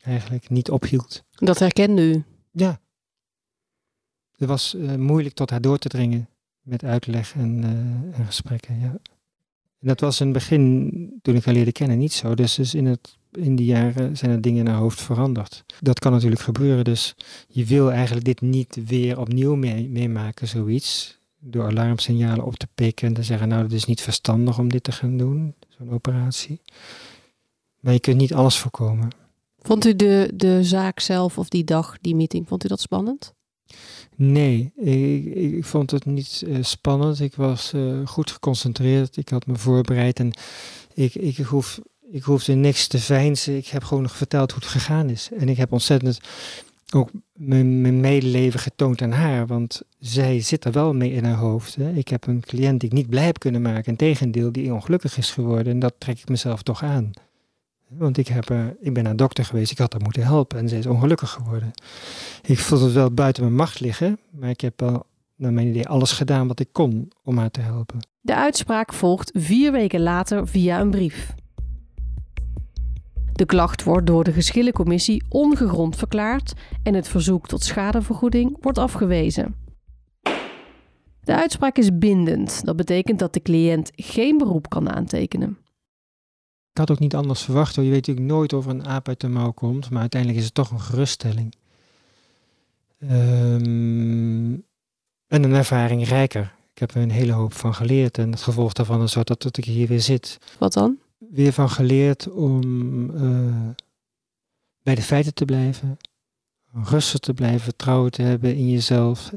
eigenlijk 0.01 0.49
niet 0.49 0.69
ophield. 0.69 1.23
Dat 1.31 1.59
herkende 1.59 2.01
u? 2.01 2.23
Ja. 2.51 2.79
Het 4.37 4.47
was 4.47 4.75
moeilijk 4.97 5.35
tot 5.35 5.49
haar 5.49 5.61
door 5.61 5.77
te 5.77 5.89
dringen 5.89 6.29
met 6.61 6.83
uitleg 6.83 7.33
en, 7.35 7.63
en 8.13 8.25
gesprekken, 8.25 8.79
ja. 8.79 8.99
En 9.79 9.87
dat 9.87 9.99
was 9.99 10.19
in 10.19 10.25
het 10.25 10.35
begin, 10.35 11.19
toen 11.21 11.35
ik 11.35 11.45
haar 11.45 11.53
leerde 11.53 11.71
kennen, 11.71 11.97
niet 11.97 12.13
zo. 12.13 12.35
Dus, 12.35 12.55
dus 12.55 12.73
in, 12.73 12.85
het, 12.85 13.17
in 13.31 13.55
die 13.55 13.65
jaren 13.65 14.17
zijn 14.17 14.31
er 14.31 14.41
dingen 14.41 14.65
in 14.65 14.71
haar 14.71 14.81
hoofd 14.81 15.01
veranderd. 15.01 15.63
Dat 15.79 15.99
kan 15.99 16.11
natuurlijk 16.11 16.41
gebeuren. 16.41 16.83
Dus 16.83 17.15
je 17.47 17.65
wil 17.65 17.91
eigenlijk 17.91 18.25
dit 18.25 18.41
niet 18.41 18.77
weer 18.85 19.19
opnieuw 19.19 19.55
mee, 19.55 19.89
meemaken, 19.89 20.47
zoiets. 20.47 21.17
Door 21.41 21.65
alarmsignalen 21.65 22.45
op 22.45 22.55
te 22.55 22.67
pikken 22.75 23.07
en 23.07 23.13
te 23.13 23.23
zeggen, 23.23 23.47
nou, 23.47 23.63
het 23.63 23.73
is 23.73 23.85
niet 23.85 24.01
verstandig 24.01 24.59
om 24.59 24.69
dit 24.69 24.83
te 24.83 24.91
gaan 24.91 25.17
doen, 25.17 25.53
zo'n 25.69 25.91
operatie. 25.91 26.61
Maar 27.79 27.93
je 27.93 27.99
kunt 27.99 28.17
niet 28.17 28.33
alles 28.33 28.57
voorkomen. 28.57 29.09
Vond 29.61 29.85
u 29.85 29.95
de, 29.95 30.31
de 30.35 30.63
zaak 30.63 30.99
zelf 30.99 31.37
of 31.37 31.49
die 31.49 31.63
dag, 31.63 31.97
die 32.01 32.15
meeting, 32.15 32.47
vond 32.47 32.65
u 32.65 32.67
dat 32.67 32.81
spannend? 32.81 33.33
Nee, 34.15 34.71
ik, 34.75 35.25
ik 35.25 35.65
vond 35.65 35.91
het 35.91 36.05
niet 36.05 36.43
uh, 36.47 36.57
spannend. 36.61 37.19
Ik 37.19 37.35
was 37.35 37.73
uh, 37.73 38.07
goed 38.07 38.31
geconcentreerd. 38.31 39.17
Ik 39.17 39.29
had 39.29 39.45
me 39.45 39.55
voorbereid 39.55 40.19
en 40.19 40.33
ik, 40.93 41.15
ik, 41.15 41.37
hoef, 41.37 41.79
ik 42.11 42.23
hoefde 42.23 42.53
niks 42.53 42.87
te 42.87 42.99
veinzen. 42.99 43.57
Ik 43.57 43.67
heb 43.67 43.83
gewoon 43.83 44.03
nog 44.03 44.15
verteld 44.15 44.51
hoe 44.51 44.61
het 44.61 44.69
gegaan 44.69 45.09
is. 45.09 45.29
En 45.37 45.49
ik 45.49 45.57
heb 45.57 45.71
ontzettend 45.71 46.19
ook 46.93 47.09
mijn, 47.33 47.81
mijn 47.81 47.99
medeleven 47.99 48.59
getoond 48.59 49.01
aan 49.01 49.11
haar, 49.11 49.47
want 49.47 49.81
zij 49.99 50.41
zit 50.41 50.65
er 50.65 50.71
wel 50.71 50.93
mee 50.93 51.11
in 51.11 51.23
haar 51.23 51.37
hoofd. 51.37 51.75
Hè. 51.75 51.91
Ik 51.91 52.07
heb 52.07 52.27
een 52.27 52.41
cliënt 52.41 52.79
die 52.79 52.89
ik 52.89 52.95
niet 52.95 53.09
blij 53.09 53.25
heb 53.25 53.39
kunnen 53.39 53.61
maken. 53.61 53.91
Integendeel, 53.91 54.51
die 54.51 54.73
ongelukkig 54.73 55.17
is 55.17 55.31
geworden. 55.31 55.73
En 55.73 55.79
dat 55.79 55.93
trek 55.97 56.19
ik 56.19 56.29
mezelf 56.29 56.61
toch 56.61 56.83
aan. 56.83 57.11
Want 57.87 58.17
ik, 58.17 58.27
heb, 58.27 58.53
ik 58.79 58.93
ben 58.93 59.03
naar 59.03 59.15
dokter 59.15 59.45
geweest, 59.45 59.71
ik 59.71 59.77
had 59.77 59.93
haar 59.93 60.01
moeten 60.01 60.23
helpen 60.23 60.59
en 60.59 60.69
ze 60.69 60.77
is 60.77 60.85
ongelukkig 60.85 61.29
geworden. 61.29 61.71
Ik 62.41 62.59
voelde 62.59 62.85
het 62.85 62.93
wel 62.93 63.11
buiten 63.11 63.43
mijn 63.43 63.55
macht 63.55 63.79
liggen, 63.79 64.19
maar 64.29 64.49
ik 64.49 64.61
heb 64.61 64.79
wel 64.79 65.05
naar 65.35 65.53
mijn 65.53 65.67
idee 65.67 65.87
alles 65.87 66.11
gedaan 66.11 66.47
wat 66.47 66.59
ik 66.59 66.69
kon 66.71 67.11
om 67.23 67.37
haar 67.37 67.51
te 67.51 67.61
helpen. 67.61 67.99
De 68.21 68.35
uitspraak 68.35 68.93
volgt 68.93 69.31
vier 69.33 69.71
weken 69.71 70.01
later 70.01 70.47
via 70.47 70.79
een 70.79 70.89
brief. 70.89 71.33
De 73.39 73.45
klacht 73.45 73.83
wordt 73.83 74.07
door 74.07 74.23
de 74.23 74.31
geschillencommissie 74.31 75.23
ongegrond 75.29 75.95
verklaard 75.95 76.53
en 76.83 76.93
het 76.93 77.07
verzoek 77.07 77.47
tot 77.47 77.63
schadevergoeding 77.63 78.57
wordt 78.61 78.77
afgewezen. 78.77 79.55
De 81.21 81.35
uitspraak 81.35 81.77
is 81.77 81.97
bindend. 81.97 82.65
Dat 82.65 82.75
betekent 82.75 83.19
dat 83.19 83.33
de 83.33 83.41
cliënt 83.41 83.91
geen 83.95 84.37
beroep 84.37 84.69
kan 84.69 84.89
aantekenen. 84.89 85.57
Ik 86.71 86.77
had 86.77 86.91
ook 86.91 86.99
niet 86.99 87.15
anders 87.15 87.41
verwacht. 87.41 87.75
Hoor. 87.75 87.85
Je 87.85 87.91
weet 87.91 88.07
natuurlijk 88.07 88.33
nooit 88.33 88.53
of 88.53 88.65
er 88.65 88.71
een 88.71 88.87
aap 88.87 89.07
uit 89.07 89.19
de 89.19 89.27
mouw 89.27 89.51
komt, 89.51 89.89
maar 89.89 90.01
uiteindelijk 90.01 90.39
is 90.39 90.45
het 90.45 90.55
toch 90.55 90.71
een 90.71 90.81
geruststelling. 90.81 91.55
Um, 93.01 94.63
en 95.27 95.43
een 95.43 95.53
ervaring 95.53 96.07
rijker. 96.07 96.55
Ik 96.73 96.79
heb 96.79 96.91
er 96.91 97.01
een 97.01 97.11
hele 97.11 97.31
hoop 97.31 97.53
van 97.53 97.73
geleerd 97.75 98.17
en 98.17 98.31
het 98.31 98.41
gevolg 98.41 98.73
daarvan 98.73 99.01
is 99.01 99.13
dat, 99.13 99.27
dat 99.27 99.57
ik 99.57 99.65
hier 99.65 99.87
weer 99.87 100.01
zit. 100.01 100.37
Wat 100.57 100.73
dan? 100.73 100.97
Weer 101.29 101.53
van 101.53 101.69
geleerd 101.69 102.31
om 102.31 102.63
uh, 103.09 103.69
bij 104.83 104.95
de 104.95 105.01
feiten 105.01 105.33
te 105.33 105.45
blijven, 105.45 105.97
rustig 106.73 107.19
te 107.19 107.33
blijven, 107.33 107.59
vertrouwen 107.59 108.11
te 108.11 108.21
hebben 108.21 108.55
in 108.55 108.69
jezelf 108.69 109.31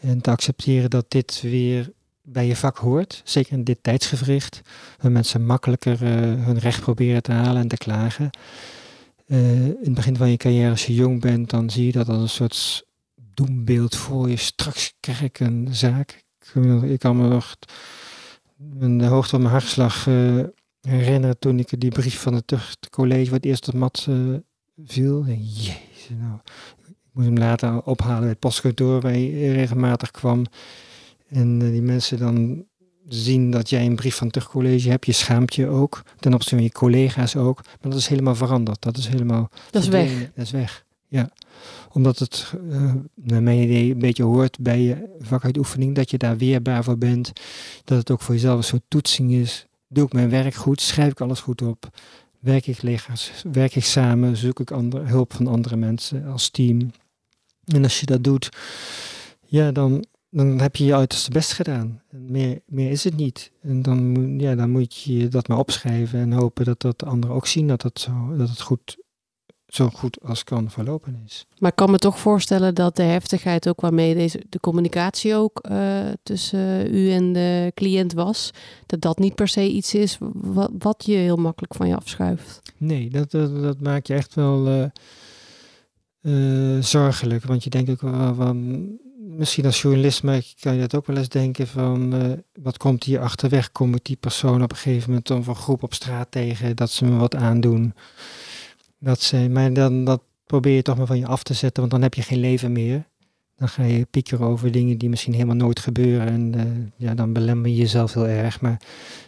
en 0.00 0.20
te 0.20 0.30
accepteren 0.30 0.90
dat 0.90 1.04
dit 1.08 1.40
weer 1.40 1.92
bij 2.22 2.46
je 2.46 2.56
vak 2.56 2.78
hoort. 2.78 3.20
Zeker 3.24 3.52
in 3.52 3.64
dit 3.64 3.78
tijdsgevricht, 3.82 4.60
waar 5.00 5.12
mensen 5.12 5.46
makkelijker 5.46 6.02
uh, 6.02 6.08
hun 6.44 6.58
recht 6.58 6.80
proberen 6.80 7.22
te 7.22 7.32
halen 7.32 7.62
en 7.62 7.68
te 7.68 7.76
klagen. 7.76 8.30
Uh, 9.26 9.66
in 9.66 9.76
het 9.82 9.94
begin 9.94 10.16
van 10.16 10.30
je 10.30 10.36
carrière, 10.36 10.70
als 10.70 10.86
je 10.86 10.94
jong 10.94 11.20
bent, 11.20 11.50
dan 11.50 11.70
zie 11.70 11.86
je 11.86 11.92
dat 11.92 12.08
als 12.08 12.22
een 12.22 12.28
soort 12.28 12.84
doembeeld 13.34 13.96
voor 13.96 14.30
je. 14.30 14.36
Straks 14.36 14.94
krijg 15.00 15.22
ik 15.22 15.40
een 15.40 15.68
zaak. 15.70 16.24
Ik, 16.82 16.98
kan 16.98 17.16
me 17.16 17.28
nog 17.28 17.56
de 18.98 19.04
hoogte 19.04 19.30
van 19.30 19.40
mijn 19.40 19.52
hartslag 19.52 20.06
herinneren 20.88 21.38
toen 21.38 21.58
ik 21.58 21.80
die 21.80 21.90
brief 21.90 22.20
van 22.20 22.34
het 22.34 22.54
college 22.90 23.30
wat 23.30 23.44
eerst 23.44 23.68
op 23.68 23.74
mat 23.74 24.08
viel. 24.84 25.24
En 25.26 25.44
jezus, 25.44 26.08
nou, 26.18 26.38
ik 26.88 26.94
moest 27.12 27.26
hem 27.26 27.38
later 27.38 27.82
ophalen 27.82 28.20
bij 28.20 28.28
het 28.28 28.38
postkantoor 28.38 29.00
waar 29.00 29.12
hij 29.12 29.30
regelmatig 29.30 30.10
kwam. 30.10 30.44
En 31.28 31.60
uh, 31.62 31.70
die 31.70 31.82
mensen 31.82 32.18
dan 32.18 32.64
zien 33.08 33.50
dat 33.50 33.70
jij 33.70 33.86
een 33.86 33.96
brief 33.96 34.14
van 34.14 34.26
het 34.26 34.32
terugcollege 34.34 34.90
hebt. 34.90 35.06
Je 35.06 35.12
schaamt 35.12 35.54
je 35.54 35.66
ook. 35.66 36.02
Ten 36.18 36.34
opzichte 36.34 36.54
van 36.54 36.64
je 36.64 36.72
collega's 36.72 37.36
ook. 37.36 37.64
Maar 37.64 37.90
dat 37.90 38.00
is 38.00 38.06
helemaal 38.06 38.34
veranderd. 38.34 38.82
Dat 38.82 38.96
is 38.96 39.06
helemaal. 39.06 39.50
Dat 39.70 39.82
is 39.82 39.88
weg. 39.88 40.30
Dat 40.34 40.44
is 40.44 40.50
weg. 40.50 40.84
Ja. 41.08 41.30
Omdat 41.92 42.18
het, 42.18 42.54
uh, 42.68 42.94
naar 43.14 43.42
mijn 43.42 43.58
idee, 43.58 43.90
een 43.90 43.98
beetje 43.98 44.22
hoort 44.22 44.58
bij 44.60 44.80
je 44.80 45.16
vakuitoefening. 45.20 45.94
Dat 45.94 46.10
je 46.10 46.18
daar 46.18 46.36
weerbaar 46.36 46.84
voor 46.84 46.98
bent. 46.98 47.32
Dat 47.84 47.98
het 47.98 48.10
ook 48.10 48.20
voor 48.20 48.34
jezelf 48.34 48.56
een 48.56 48.64
soort 48.64 48.82
toetsing 48.88 49.32
is. 49.32 49.66
Doe 49.92 50.04
ik 50.06 50.12
mijn 50.12 50.30
werk 50.30 50.54
goed? 50.54 50.80
Schrijf 50.80 51.10
ik 51.10 51.20
alles 51.20 51.40
goed 51.40 51.62
op? 51.62 51.88
Werk 52.38 52.66
ik, 52.66 52.82
legers, 52.82 53.32
werk 53.52 53.74
ik 53.74 53.84
samen? 53.84 54.36
Zoek 54.36 54.60
ik 54.60 54.68
hulp 55.04 55.32
van 55.32 55.46
andere 55.46 55.76
mensen 55.76 56.24
als 56.26 56.50
team? 56.50 56.90
En 57.64 57.82
als 57.82 58.00
je 58.00 58.06
dat 58.06 58.24
doet, 58.24 58.48
ja, 59.46 59.72
dan, 59.72 60.04
dan 60.30 60.60
heb 60.60 60.76
je 60.76 60.84
je 60.84 60.94
uiterste 60.94 61.30
best 61.30 61.52
gedaan. 61.52 62.02
Meer, 62.10 62.60
meer 62.66 62.90
is 62.90 63.04
het 63.04 63.16
niet. 63.16 63.52
En 63.60 63.82
dan, 63.82 64.34
ja, 64.38 64.54
dan 64.54 64.70
moet 64.70 64.94
je 64.94 65.28
dat 65.28 65.48
maar 65.48 65.58
opschrijven 65.58 66.20
en 66.20 66.32
hopen 66.32 66.64
dat 66.64 66.80
dat 66.80 66.98
de 66.98 67.06
anderen 67.06 67.36
ook 67.36 67.46
zien 67.46 67.68
dat 67.68 67.82
het, 67.82 68.00
zo, 68.00 68.36
dat 68.36 68.48
het 68.48 68.60
goed, 68.60 68.96
zo 69.74 69.88
goed 69.88 70.18
als 70.22 70.44
kan 70.44 70.70
verlopen 70.70 71.22
is. 71.24 71.46
Maar 71.58 71.70
ik 71.70 71.76
kan 71.76 71.90
me 71.90 71.98
toch 71.98 72.18
voorstellen 72.18 72.74
dat 72.74 72.96
de 72.96 73.02
heftigheid 73.02 73.68
ook 73.68 73.80
waarmee 73.80 74.14
deze, 74.14 74.42
de 74.48 74.60
communicatie 74.60 75.34
ook 75.34 75.60
uh, 75.70 76.00
tussen 76.22 76.94
u 76.94 77.10
en 77.10 77.32
de 77.32 77.72
cliënt 77.74 78.12
was, 78.12 78.50
dat 78.86 79.00
dat 79.00 79.18
niet 79.18 79.34
per 79.34 79.48
se 79.48 79.68
iets 79.68 79.94
is 79.94 80.18
wat, 80.32 80.70
wat 80.78 81.04
je 81.06 81.14
heel 81.14 81.36
makkelijk 81.36 81.74
van 81.74 81.88
je 81.88 81.96
afschuift. 81.96 82.62
Nee, 82.76 83.10
dat, 83.10 83.30
dat, 83.30 83.62
dat 83.62 83.80
maakt 83.80 84.06
je 84.06 84.14
echt 84.14 84.34
wel 84.34 84.68
uh, 84.68 84.84
uh, 86.22 86.82
zorgelijk. 86.82 87.44
Want 87.44 87.64
je 87.64 87.70
denkt 87.70 87.90
ook 87.90 88.00
wel 88.00 88.34
van 88.34 88.88
misschien 89.36 89.64
als 89.64 89.82
journalist 89.82 90.22
maar 90.22 90.42
kan 90.60 90.74
je 90.74 90.80
dat 90.80 90.94
ook 90.94 91.06
wel 91.06 91.16
eens 91.16 91.28
denken 91.28 91.66
van 91.66 92.14
uh, 92.14 92.32
wat 92.62 92.76
komt 92.76 93.04
hier 93.04 93.20
achterweg? 93.20 93.72
Kom 93.72 93.94
ik 93.94 94.04
die 94.04 94.16
persoon 94.16 94.62
op 94.62 94.70
een 94.70 94.76
gegeven 94.76 95.08
moment 95.08 95.26
dan 95.26 95.44
van 95.44 95.56
groep 95.56 95.82
op 95.82 95.94
straat 95.94 96.30
tegen 96.30 96.76
dat 96.76 96.90
ze 96.90 97.04
me 97.04 97.16
wat 97.16 97.34
aandoen? 97.34 97.94
Dat 99.04 99.20
ze, 99.20 99.48
maar 99.50 99.72
dan 99.72 100.04
dat 100.04 100.22
probeer 100.46 100.74
je 100.74 100.82
toch 100.82 100.96
maar 100.96 101.06
van 101.06 101.18
je 101.18 101.26
af 101.26 101.42
te 101.42 101.54
zetten, 101.54 101.80
want 101.80 101.90
dan 101.92 102.02
heb 102.02 102.14
je 102.14 102.22
geen 102.22 102.40
leven 102.40 102.72
meer. 102.72 103.04
Dan 103.56 103.68
ga 103.68 103.84
je 103.84 104.06
piekeren 104.10 104.46
over 104.46 104.72
dingen 104.72 104.98
die 104.98 105.08
misschien 105.08 105.32
helemaal 105.32 105.56
nooit 105.56 105.78
gebeuren. 105.78 106.26
En 106.26 106.52
uh, 106.56 106.62
ja, 106.96 107.14
dan 107.14 107.32
belemmer 107.32 107.70
je 107.70 107.76
jezelf 107.76 108.14
heel 108.14 108.26
erg. 108.26 108.60
Maar 108.60 108.80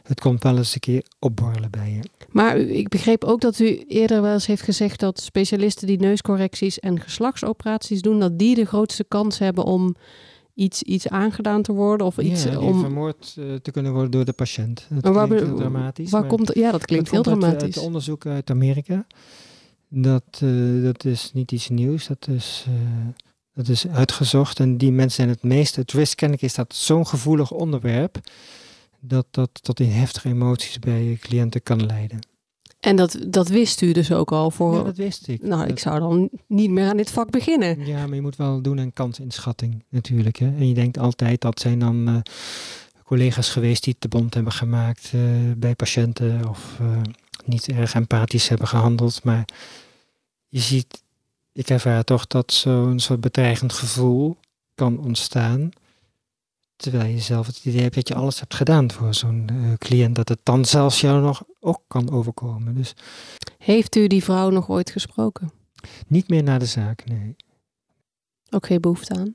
het 0.03 0.21
komt 0.21 0.43
wel 0.43 0.57
eens 0.57 0.75
een 0.75 0.81
keer 0.81 1.05
opborrelen 1.19 1.71
bij 1.71 1.91
je. 1.91 2.27
Maar 2.31 2.57
ik 2.57 2.89
begreep 2.89 3.25
ook 3.25 3.41
dat 3.41 3.59
u 3.59 3.85
eerder 3.89 4.23
wel 4.23 4.33
eens 4.33 4.47
heeft 4.47 4.63
gezegd 4.63 5.01
dat 5.01 5.21
specialisten 5.21 5.87
die 5.87 5.99
neuscorrecties 5.99 6.81
en 6.81 7.01
geslachtsoperaties 7.01 8.03
doen, 8.03 8.21
dat 8.21 8.39
die 8.39 8.55
de 8.55 8.65
grootste 8.65 9.05
kans 9.05 9.39
hebben 9.39 9.65
om 9.65 9.97
iets, 10.55 10.83
iets 10.83 11.09
aangedaan 11.09 11.63
te 11.63 11.73
worden 11.73 12.07
of 12.07 12.19
iets 12.19 12.45
ja, 12.45 12.59
om 12.59 12.81
vermoord 12.81 13.37
uh, 13.39 13.55
te 13.55 13.71
kunnen 13.71 13.93
worden 13.93 14.11
door 14.11 14.25
de 14.25 14.33
patiënt. 14.33 14.87
Dat 14.91 15.15
waar, 15.15 15.27
klinkt 15.27 15.47
heel 15.47 15.57
dramatisch. 15.57 16.11
Waar 16.11 16.27
komt, 16.27 16.55
ja, 16.55 16.71
dat 16.71 16.85
klinkt 16.85 17.11
heel 17.11 17.23
dramatisch. 17.23 17.75
Het 17.75 17.85
onderzoek 17.85 18.27
uit 18.27 18.51
Amerika. 18.51 19.07
Dat, 19.97 20.41
uh, 20.43 20.85
dat 20.85 21.05
is 21.05 21.31
niet 21.33 21.53
iets 21.53 21.69
nieuws. 21.69 22.07
Dat 22.07 22.29
is, 22.29 22.65
uh, 22.69 22.75
dat 23.53 23.69
is 23.69 23.89
uitgezocht. 23.89 24.61
En 24.61 24.77
die 24.77 24.93
mensen 24.93 25.17
zijn 25.17 25.29
het 25.29 25.43
meest. 25.43 25.77
Het 25.77 25.93
risk 25.93 26.17
kennelijk 26.17 26.47
is 26.47 26.55
dat 26.55 26.75
zo'n 26.75 27.07
gevoelig 27.07 27.51
onderwerp 27.51 28.21
dat 29.01 29.27
dat 29.31 29.51
tot 29.53 29.81
in 29.81 29.91
heftige 29.91 30.29
emoties 30.29 30.79
bij 30.79 31.17
cliënten 31.21 31.63
kan 31.63 31.87
leiden. 31.87 32.19
En 32.81 32.97
dat, 32.97 33.19
dat 33.27 33.49
wist 33.49 33.81
u 33.81 33.93
dus 33.93 34.13
ook 34.13 34.33
al 34.33 34.51
voor. 34.51 34.75
Ja, 34.75 34.83
dat 34.83 34.97
wist 34.97 35.29
ik. 35.29 35.43
Nou, 35.43 35.61
dat... 35.61 35.71
ik 35.71 35.79
zou 35.79 35.99
dan 35.99 36.31
niet 36.47 36.71
meer 36.71 36.89
aan 36.89 36.97
dit 36.97 37.11
vak 37.11 37.31
beginnen. 37.31 37.87
Ja, 37.87 38.07
maar 38.07 38.15
je 38.15 38.23
moet 38.23 38.37
wel 38.37 38.63
doen 38.63 38.81
aan 38.81 38.93
kansinschatting 38.93 39.85
natuurlijk. 39.89 40.37
Hè? 40.37 40.47
En 40.47 40.69
je 40.69 40.75
denkt 40.75 40.99
altijd 40.99 41.41
dat 41.41 41.61
zijn 41.61 41.79
dan 41.79 42.09
uh, 42.09 42.17
collega's 43.05 43.49
geweest 43.49 43.85
die 43.85 43.93
het 43.93 44.11
te 44.11 44.19
bond 44.19 44.35
hebben 44.35 44.53
gemaakt 44.53 45.13
bij 45.57 45.75
patiënten 45.75 46.49
of 46.49 46.81
niet 47.45 47.69
erg 47.69 47.95
empathisch 47.95 48.49
hebben 48.49 48.69
gehandeld. 48.69 49.25
Maar 49.25 49.45
je 50.55 50.61
ziet, 50.61 51.03
ik 51.53 51.69
ervaar 51.69 52.05
toch 52.05 52.27
dat 52.27 52.53
zo'n 52.53 53.01
soort 53.01 53.21
bedreigend 53.21 53.73
gevoel 53.73 54.37
kan 54.75 54.99
ontstaan 54.99 55.73
Terwijl 56.77 57.11
je 57.11 57.21
zelf 57.21 57.47
het 57.47 57.65
idee 57.65 57.83
hebt 57.83 57.95
dat 57.95 58.09
je 58.09 58.15
alles 58.15 58.41
hebt 58.41 58.55
gedaan 58.55 58.91
voor 58.91 59.15
zo'n 59.15 59.49
uh, 59.53 59.73
cliënt, 59.79 60.15
dat 60.15 60.29
het 60.29 60.39
dan 60.43 60.65
zelfs 60.65 61.01
jou 61.01 61.23
nog 61.23 61.45
ook 61.61 61.81
kan 61.89 62.11
overkomen. 62.11 62.75
Dus, 62.75 62.95
Heeft 63.59 63.97
u 63.97 64.07
die 64.07 64.25
vrouw 64.25 64.51
nog 64.51 64.69
ooit 64.69 64.91
gesproken? 64.91 65.53
Niet 66.07 66.29
meer 66.29 66.43
na 66.43 66.59
de 66.59 66.67
zaak, 66.67 67.05
nee. 67.05 67.37
Ook 68.51 68.67
geen 68.67 68.81
behoefte 68.81 69.15
aan? 69.15 69.35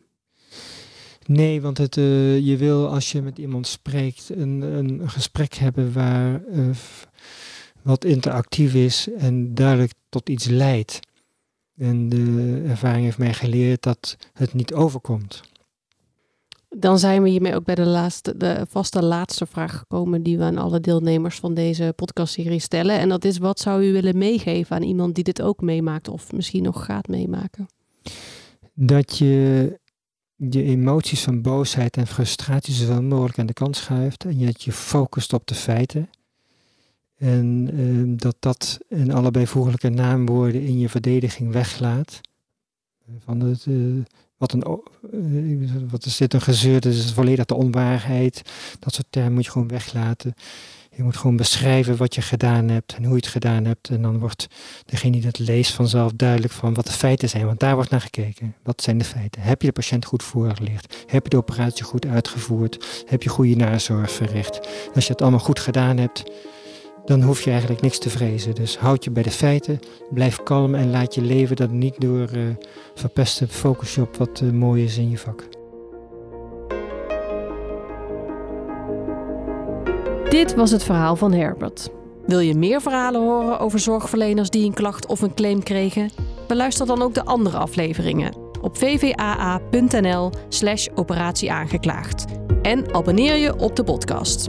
Nee, 1.26 1.62
want 1.62 1.78
het, 1.78 1.98
uh, 1.98 2.40
je 2.40 2.58
wil 2.58 2.88
als 2.88 3.12
je 3.12 3.22
met 3.22 3.38
iemand 3.38 3.68
spreekt 3.68 4.30
een, 4.30 4.62
een 4.62 5.10
gesprek 5.10 5.54
hebben 5.54 5.94
waar 5.94 6.42
uh, 6.52 6.70
wat 7.82 8.06
interactief 8.06 8.74
is 8.74 9.08
en 9.18 9.54
duidelijk 9.54 9.94
tot 10.10 10.30
iets 10.30 10.46
leidt. 10.46 11.00
En 11.80 12.10
de 12.10 12.64
ervaring 12.68 13.04
heeft 13.04 13.18
mij 13.18 13.34
geleerd 13.34 13.84
dat 13.84 14.18
het 14.34 14.54
niet 14.54 14.74
overkomt. 14.74 15.42
Dan 16.70 17.00
zijn 17.00 17.24
we 17.24 17.30
hiermee 17.30 17.56
ook 17.56 17.64
bij 17.64 17.76
de, 17.76 17.86
laatste, 17.86 18.38
de 18.38 18.66
vaste 18.70 19.04
laatste 19.04 19.46
vraag 19.46 19.78
gekomen 19.78 20.24
die 20.24 20.38
we 20.38 20.44
aan 20.44 20.58
alle 20.58 20.80
deelnemers 20.80 21.40
van 21.40 21.54
deze 21.54 21.94
podcastserie 21.96 22.60
stellen. 22.60 23.00
En 23.00 23.10
dat 23.10 23.26
is, 23.26 23.38
wat 23.38 23.60
zou 23.60 23.86
u 23.86 23.92
willen 23.92 24.18
meegeven 24.18 24.76
aan 24.76 24.84
iemand 24.84 25.16
die 25.16 25.24
dit 25.24 25.42
ook 25.42 25.62
meemaakt 25.62 26.08
of 26.08 26.32
misschien 26.32 26.64
nog 26.64 26.86
gaat 26.86 27.08
meemaken? 27.08 27.68
Dat 28.74 29.18
je 29.18 29.80
je 30.36 30.64
emoties 30.64 31.24
van 31.24 31.42
boosheid 31.42 31.98
en 31.98 32.08
frustratie 32.08 32.74
zoveel 32.74 33.04
mogelijk 33.04 33.40
aan 33.40 33.46
de 33.46 33.54
kant 33.54 33.76
schuift 33.76 34.26
en 34.26 34.46
dat 34.46 34.64
je 34.64 34.72
focust 34.72 35.34
op 35.34 35.48
de 35.48 35.56
feiten. 35.56 36.10
En 37.20 37.70
uh, 37.74 38.18
dat 38.18 38.36
dat 38.40 38.80
in 38.88 39.14
alle 39.14 39.32
bijvoeglijke 39.32 39.90
naamwoorden 39.90 40.62
in 40.62 40.80
je 40.80 40.90
verdediging 40.90 41.52
weglaat. 41.52 42.22
Van 43.20 43.40
het, 43.40 43.66
uh, 43.66 44.04
wat, 44.38 44.54
een, 44.54 44.80
uh, 45.14 45.82
wat 45.90 46.06
is 46.06 46.18
dit 46.18 46.34
een 46.34 46.42
gezeur, 46.42 46.80
dat 46.80 46.94
is 46.94 47.14
volledig 47.14 47.46
de 47.46 47.56
onwaarheid. 47.56 48.42
Dat 48.80 48.94
soort 48.94 49.08
termen 49.10 49.34
moet 49.34 49.46
je 49.46 49.52
gewoon 49.52 49.68
weglaten. 49.68 50.34
Je 50.96 51.04
moet 51.04 51.18
gewoon 51.18 51.36
beschrijven 51.36 51.98
wat 51.98 52.16
je 52.16 52.22
gedaan 52.22 52.70
hebt 52.70 52.94
en 52.94 53.04
hoe 53.04 53.12
je 53.12 53.22
het 53.22 53.28
gedaan 53.28 53.66
hebt. 53.66 53.90
En 53.90 54.02
dan 54.02 54.20
wordt 54.20 54.48
degene 54.86 55.12
die 55.12 55.22
dat 55.22 55.40
leest 55.40 55.74
vanzelf 55.74 56.12
duidelijk 56.16 56.54
van 56.54 56.74
wat 56.74 56.86
de 56.86 56.92
feiten 56.92 57.30
zijn. 57.30 57.46
Want 57.46 57.60
daar 57.60 57.76
wordt 57.76 57.90
naar 57.90 58.02
gekeken. 58.02 58.56
Wat 58.64 58.82
zijn 58.82 58.98
de 58.98 59.04
feiten? 59.04 59.42
Heb 59.42 59.62
je 59.62 59.68
de 59.68 59.74
patiënt 59.74 60.06
goed 60.06 60.24
voorgelegd? 60.24 61.06
Heb 61.06 61.24
je 61.24 61.30
de 61.30 61.38
operatie 61.38 61.84
goed 61.84 62.06
uitgevoerd? 62.06 63.04
Heb 63.06 63.24
je 63.24 63.30
goede 63.30 63.56
nazorg 63.56 64.12
verricht? 64.12 64.60
Als 64.96 65.06
je 65.06 65.12
het 65.12 65.22
allemaal 65.22 65.40
goed 65.40 65.60
gedaan 65.60 65.98
hebt, 65.98 66.24
dan 67.06 67.22
hoef 67.22 67.42
je 67.42 67.50
eigenlijk 67.50 67.82
niks 67.82 67.98
te 67.98 68.10
vrezen. 68.10 68.56
Dus 68.56 68.78
houd 68.78 69.04
je 69.04 69.12
bij 69.12 69.24
de 69.24 69.32
feiten, 69.32 69.80
blijf 70.10 70.44
kalm 70.44 70.76
en 70.76 70.90
laat 70.90 71.16
je 71.16 71.22
leven 71.22 71.56
dat 71.56 71.72
niet 71.72 72.02
door 72.02 72.30
uh, 72.36 72.44
verpesten. 72.96 73.48
Focus 73.48 73.96
je 73.96 74.02
op 74.02 74.18
wat 74.18 74.42
uh, 74.44 74.52
mooi 74.52 74.84
is 74.84 74.98
in 74.98 75.10
je 75.10 75.18
vak. 75.18 75.48
Dit 80.30 80.56
was 80.56 80.72
het 80.72 80.84
verhaal 80.84 81.16
van 81.16 81.34
Herbert. 81.34 81.90
Wil 82.26 82.40
je 82.40 82.56
meer 82.56 82.82
verhalen 82.82 83.22
horen 83.22 83.60
over 83.60 83.80
zorgverleners 83.80 84.50
die 84.50 84.66
een 84.66 84.74
klacht 84.74 85.06
of 85.06 85.22
een 85.22 85.34
claim 85.34 85.64
kregen? 85.64 86.10
Beluister 86.48 86.86
dan 86.86 87.02
ook 87.02 87.14
de 87.14 87.26
andere 87.26 87.58
afleveringen 87.58 88.48
op 88.62 88.78
vvaa.nl/slash 88.78 90.88
operatieaangeklaagd 90.96 92.26
en 92.62 92.94
abonneer 92.94 93.36
je 93.36 93.56
op 93.56 93.76
de 93.76 93.84
podcast. 93.84 94.48